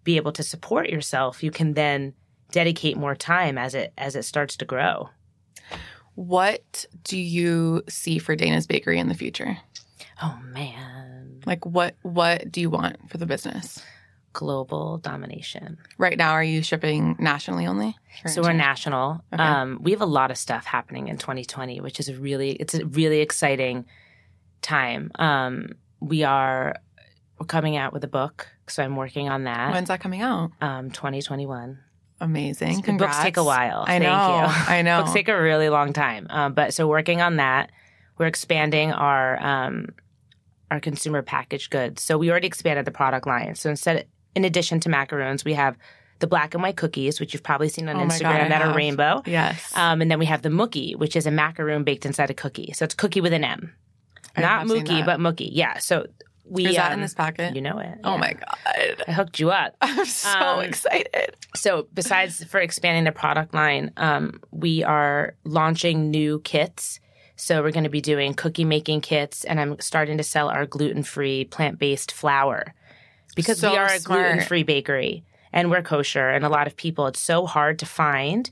[0.04, 2.14] be able to support yourself you can then
[2.52, 5.10] dedicate more time as it as it starts to grow
[6.16, 9.58] what do you see for Dana's Bakery in the future?
[10.22, 13.84] oh man Like what, what do you want for the business?
[14.36, 17.96] Global domination Right now, are you shipping nationally only?
[18.28, 19.24] So we're national.
[19.34, 19.42] Okay.
[19.42, 22.74] Um, we have a lot of stuff happening in 2020, which is a really it's
[22.74, 23.86] a really exciting
[24.62, 25.12] time.
[25.16, 25.70] Um,
[26.00, 26.76] we are
[27.40, 29.74] we're coming out with a book, so I'm working on that.
[29.74, 30.52] When's that coming out?
[30.62, 31.80] Um, 2021.
[32.22, 32.82] Amazing.
[32.82, 33.16] Congrats.
[33.16, 33.84] Books take a while.
[33.88, 34.10] I Thank know.
[34.10, 34.74] you.
[34.74, 35.02] I know.
[35.02, 36.28] Books take a really long time.
[36.30, 37.72] Um, but so working on that,
[38.18, 39.90] we're expanding our um,
[40.72, 42.02] our consumer packaged goods.
[42.02, 43.56] So we already expanded the product line.
[43.56, 45.78] So instead, in addition to macaroons, we have
[46.20, 48.74] the black and white cookies, which you've probably seen on Oh Instagram God, that are
[48.76, 49.22] rainbow.
[49.26, 49.72] yes.
[49.76, 52.72] Um, and then we have the Mookie, which is a macaroon baked inside a cookie.
[52.74, 53.74] So it's cookie with an M.
[54.38, 55.50] I Not Mookie, but Mookie.
[55.52, 55.78] Yeah.
[55.80, 56.06] So
[56.46, 56.68] we.
[56.68, 57.56] Is that in um, this packet?
[57.56, 58.00] You know it.
[58.04, 58.18] oh yeah.
[58.18, 59.04] my God.
[59.08, 59.76] I hooked you up.
[59.82, 61.36] I'm so Um, excited.
[61.56, 67.00] So besides for expanding the product line, um, we are launching new kits.
[67.38, 70.66] So we're going to be doing cookie making kits, and I'm starting to sell our
[70.66, 72.74] gluten free plant based flour
[73.36, 75.24] because So we are a gluten free bakery
[75.54, 76.30] and we're kosher.
[76.30, 78.50] And a lot of people, it's so hard to find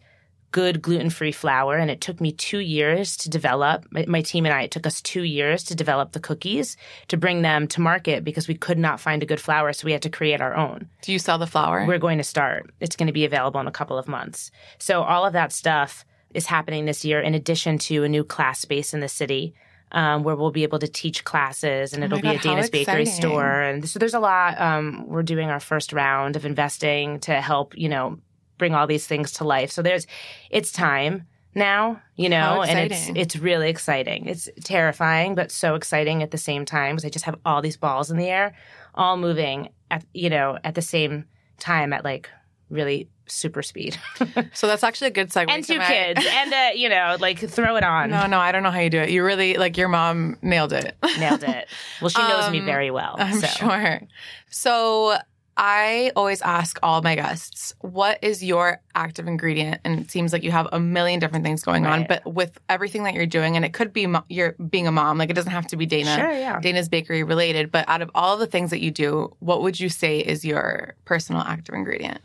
[0.51, 1.75] good gluten free flour.
[1.77, 3.85] And it took me two years to develop.
[3.91, 6.77] My, my team and I, it took us two years to develop the cookies
[7.07, 9.73] to bring them to market because we could not find a good flour.
[9.73, 11.85] So we had to create our own Do you sell the flour?
[11.85, 12.71] we're going to start.
[12.79, 14.51] It's going to be available in a couple of months.
[14.77, 18.59] So all of that stuff is happening this year, in addition to a new class
[18.59, 19.53] space in the city.
[19.95, 22.43] Um, where we'll be able to teach classes and Oh it'll be God, a how
[22.55, 23.61] Dana's Bakery store.
[23.61, 24.59] And so there's a lot.
[24.59, 28.17] Um, we're doing our first round of investing to help, you know,
[28.57, 29.69] bring all these things to life.
[29.69, 30.07] So there's,
[30.49, 34.25] it's time now, you know, and it's, it's really exciting.
[34.25, 37.77] It's terrifying, but so exciting at the same time because I just have all these
[37.77, 38.55] balls in the air,
[38.95, 41.25] all moving at, you know, at the same
[41.59, 42.31] time at like
[42.71, 43.97] really super speed.
[44.53, 45.49] so that's actually a good segue.
[45.49, 48.09] and two kids and, uh, you know, like throw it on.
[48.09, 49.09] No, no, I don't know how you do it.
[49.09, 50.95] You really like your mom nailed it.
[51.19, 51.67] Nailed it.
[52.01, 53.15] Well, she knows me Um, very well.
[53.17, 53.47] I'm so.
[53.47, 54.01] sure.
[54.49, 55.17] So
[55.55, 59.81] I always ask all my guests, what is your active ingredient?
[59.83, 63.03] And it seems like you have a million different things going on, but with everything
[63.03, 65.51] that you're doing, and it could be mo- you're being a mom, like it doesn't
[65.51, 66.15] have to be Dana.
[66.15, 66.59] Sure, yeah.
[66.59, 69.89] Dana's bakery related, but out of all the things that you do, what would you
[69.89, 72.19] say is your personal active ingredient?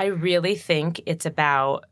[0.00, 1.84] I really think it's about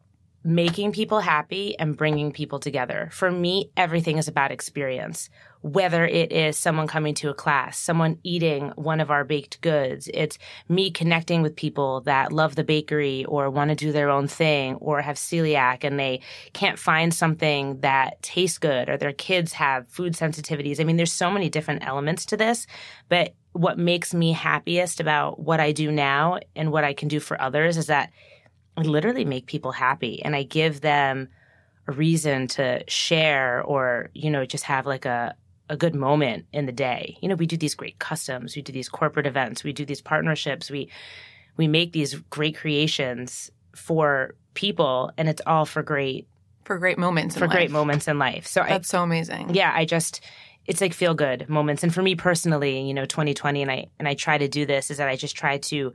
[0.43, 3.11] making people happy and bringing people together.
[3.13, 5.29] For me, everything is about experience.
[5.61, 10.09] Whether it is someone coming to a class, someone eating one of our baked goods,
[10.15, 10.39] it's
[10.71, 14.77] me connecting with people that love the bakery or want to do their own thing
[14.77, 16.23] or have celiac and they
[16.55, 20.81] can't find something that tastes good or their kids have food sensitivities.
[20.81, 22.67] I mean, there's so many different elements to this,
[23.11, 27.19] but what makes me happiest about what I do now and what I can do
[27.21, 28.11] for others is that
[28.77, 31.29] I literally make people happy and I give them
[31.89, 35.35] a reason to share or, you know, just have like a,
[35.69, 37.17] a good moment in the day.
[37.21, 40.01] You know, we do these great customs, we do these corporate events, we do these
[40.03, 40.91] partnerships, we
[41.57, 46.29] we make these great creations for people and it's all for great
[46.65, 47.35] For great moments.
[47.35, 47.71] in for great life.
[47.71, 48.47] moments in life.
[48.47, 49.55] So I That's so amazing.
[49.55, 50.21] yeah, I just
[50.69, 51.83] it's like feel good moments.
[51.83, 54.91] And for me personally, you know, 2020 and I and I try to do this
[54.91, 55.95] is that I just try to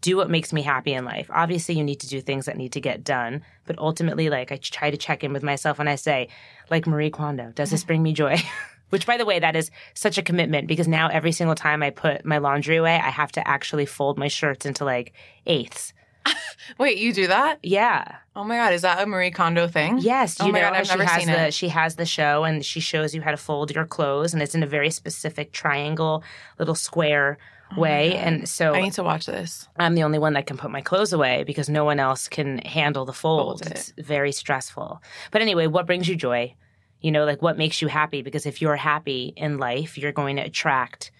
[0.00, 1.30] do what makes me happy in life.
[1.30, 4.56] Obviously, you need to do things that need to get done, but ultimately like I
[4.56, 6.28] try to check in with myself and I say,
[6.70, 8.38] like Marie Kondo, does this bring me joy?
[8.88, 11.90] Which by the way, that is such a commitment because now every single time I
[11.90, 15.12] put my laundry away, I have to actually fold my shirts into like
[15.46, 15.92] eighths.
[16.78, 17.58] Wait, you do that?
[17.62, 18.16] Yeah.
[18.36, 18.72] Oh my God.
[18.72, 19.98] Is that a Marie Kondo thing?
[19.98, 21.54] Yes, Oh you my know God, I've she never has seen the it.
[21.54, 24.54] she has the show and she shows you how to fold your clothes and it's
[24.54, 26.24] in a very specific triangle
[26.58, 27.38] little square
[27.76, 28.22] oh way Oh God.
[28.26, 29.68] and so I need to watch this.
[29.76, 32.58] I'm the only one that can put my clothes away because no one else can
[32.58, 33.60] handle the fold.
[33.60, 33.72] Fold it.
[33.72, 35.02] It's very stressful.
[35.30, 36.54] But anyway, what brings you joy?
[37.00, 40.36] You know, like what makes you happy because if you're happy in life, you're going
[40.36, 41.12] to attract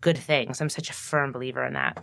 [0.00, 0.62] good things.
[0.62, 2.02] I'm such a firm believer in that.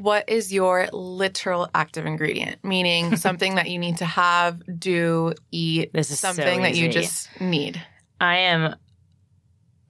[0.00, 2.64] What is your literal active ingredient?
[2.64, 6.88] Meaning something that you need to have, do, eat, This is so something that you
[6.88, 7.80] just need.
[8.20, 8.74] I am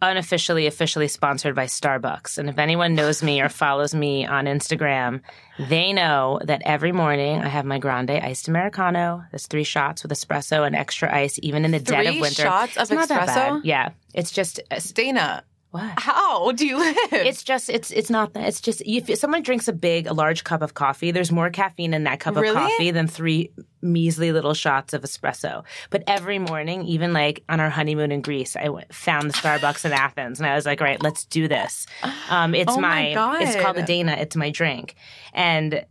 [0.02, 2.38] unofficially officially sponsored by Starbucks.
[2.38, 5.20] And if anyone knows me or follows me on Instagram,
[5.58, 9.24] they know that every morning I have my grande iced americano.
[9.30, 12.42] That's three shots with espresso and extra ice even in the dead of Three winter.
[12.42, 13.60] shots of It's espresso?
[13.62, 13.90] Yeah.
[14.14, 15.92] It's just uh, Dana, what?
[15.98, 16.96] how do you live?
[17.12, 20.42] It's just it's it's not that it's just if someone drinks a big a large
[20.44, 22.48] cup of coffee, there's more caffeine in that cup Really?
[22.48, 23.52] of coffee than three
[23.82, 25.64] measly little shots of espresso.
[25.90, 29.84] But every morning, even like on our honeymoon in Greece, I went, found the Starbucks
[29.84, 31.86] in Athens, and I was like, right, let's do this.
[32.28, 34.16] Um, it's Oh my my, it's called the Dana.
[34.18, 34.96] It's my drink,
[35.32, 35.84] and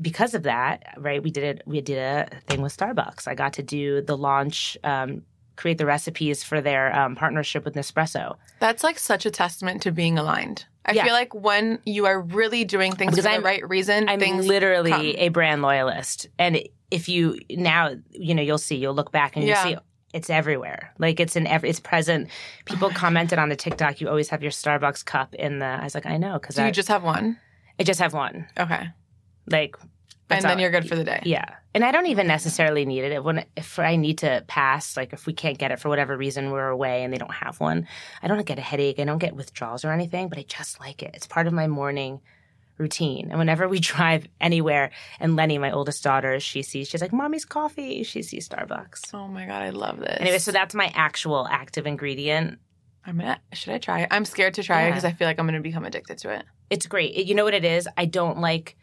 [0.00, 1.62] because of that, right, we did it.
[1.66, 3.28] We did a thing with Starbucks.
[3.28, 4.78] I got to do the launch.
[4.82, 5.22] Um,
[5.56, 8.36] create the recipes for their um, partnership with Nespresso.
[8.60, 10.64] That's like such a testament to being aligned.
[10.86, 11.04] I Yeah.
[11.04, 14.18] feel like when you are really doing things Because for I'm- the right reason, I'm
[14.20, 15.14] things literally come.
[15.18, 16.28] a brand loyalist.
[16.38, 19.76] And if you now, you know, you'll see, you'll look back and you'll see
[20.12, 20.92] it's everywhere.
[20.98, 22.28] Like it's in every, it's present.
[22.64, 25.84] People Oh commented on the TikTok, you always have your Starbucks cup in the, I
[25.84, 27.38] was like, I know, because Do I, you just have one?
[27.78, 28.46] I just have one.
[28.58, 28.88] Okay.
[29.46, 29.76] Like,
[30.30, 31.20] and then all- you're good for the day.
[31.24, 31.44] Yeah.
[31.72, 33.22] And I don't even necessarily need it.
[33.22, 36.50] When if I need to pass, like if we can't get it for whatever reason,
[36.50, 37.86] we're away and they don't have one,
[38.22, 38.98] I don't get a headache.
[38.98, 41.12] I don't get withdrawals or anything, but I just like it.
[41.14, 42.20] It's part of my morning
[42.80, 43.28] routine.
[43.30, 44.90] And whenever we drive anywhere,
[45.20, 49.14] and Lenny, my oldest daughter, she sees, she's like, "Mommy's coffee." She sees Starbucks.
[49.14, 50.16] Oh my god, I love this.
[50.18, 52.58] Anyway, so that's my actual active ingredient.
[53.06, 53.40] I'm gonna.
[53.52, 54.08] Should I try it?
[54.10, 56.44] I'm scared to try it because I feel like I'm gonna become addicted to it.
[56.68, 57.14] It's great.
[57.14, 57.88] You know what it is?
[57.96, 58.76] I don't like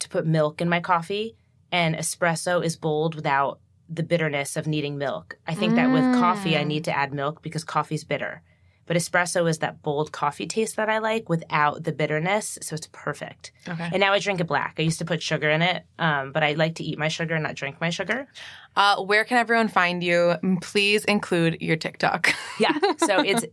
[0.00, 1.36] to put milk in my coffee,
[1.72, 5.38] and espresso is bold without the bitterness of needing milk.
[5.46, 6.66] I think that with coffee, I Mm.
[6.66, 8.42] need to add milk because coffee's bitter.
[8.86, 12.88] But espresso is that bold coffee taste that I like without the bitterness, so it's
[12.92, 13.52] perfect.
[13.68, 13.88] Okay.
[13.92, 14.76] And now I drink it black.
[14.78, 17.34] I used to put sugar in it, um, but I like to eat my sugar
[17.34, 18.28] and not drink my sugar.
[18.76, 20.34] Uh, where can everyone find you?
[20.60, 22.34] Please include your TikTok.
[22.58, 22.72] Yeah.
[23.04, 23.44] So it's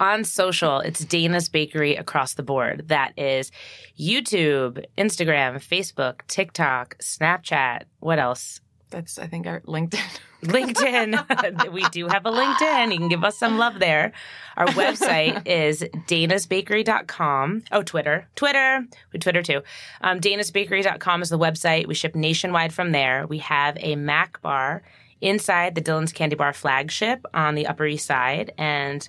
[0.00, 0.80] on social.
[0.80, 2.88] It's Dana's Bakery across the board.
[2.88, 3.52] That is
[3.98, 7.82] YouTube, Instagram, Facebook, TikTok, Snapchat.
[8.00, 8.62] What else?
[8.90, 10.00] That's I think our LinkedIn.
[10.42, 11.72] LinkedIn.
[11.72, 12.92] we do have a LinkedIn.
[12.92, 14.12] You can give us some love there.
[14.56, 17.64] Our website is danasbakery.com.
[17.72, 18.28] Oh, Twitter.
[18.36, 18.86] Twitter.
[19.12, 19.62] We Twitter too.
[20.02, 21.86] Um, danasbakery.com is the website.
[21.86, 23.26] We ship nationwide from there.
[23.26, 24.82] We have a Mac bar
[25.20, 28.52] inside the Dylan's Candy Bar flagship on the Upper East Side.
[28.58, 29.08] And,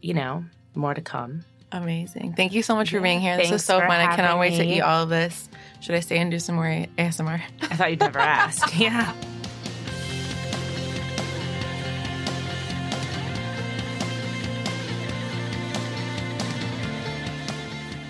[0.00, 0.44] you know,
[0.74, 1.44] more to come.
[1.70, 2.34] Amazing.
[2.34, 3.36] Thank you so much for being here.
[3.36, 3.90] This is so fun.
[3.90, 5.48] I cannot wait to eat all of this.
[5.82, 7.42] Should I stay and do some more ASMR?
[7.62, 8.78] I thought you'd never ask.
[8.78, 9.12] Yeah.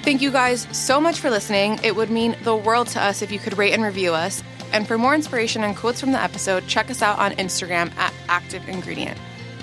[0.02, 1.78] Thank you guys so much for listening.
[1.82, 4.42] It would mean the world to us if you could rate and review us.
[4.72, 8.12] And for more inspiration and quotes from the episode, check us out on Instagram at
[8.28, 9.16] Active Ingredient.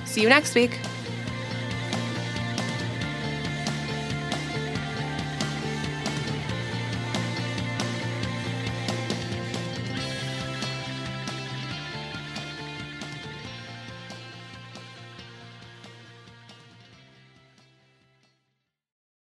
[0.05, 0.79] See you next week.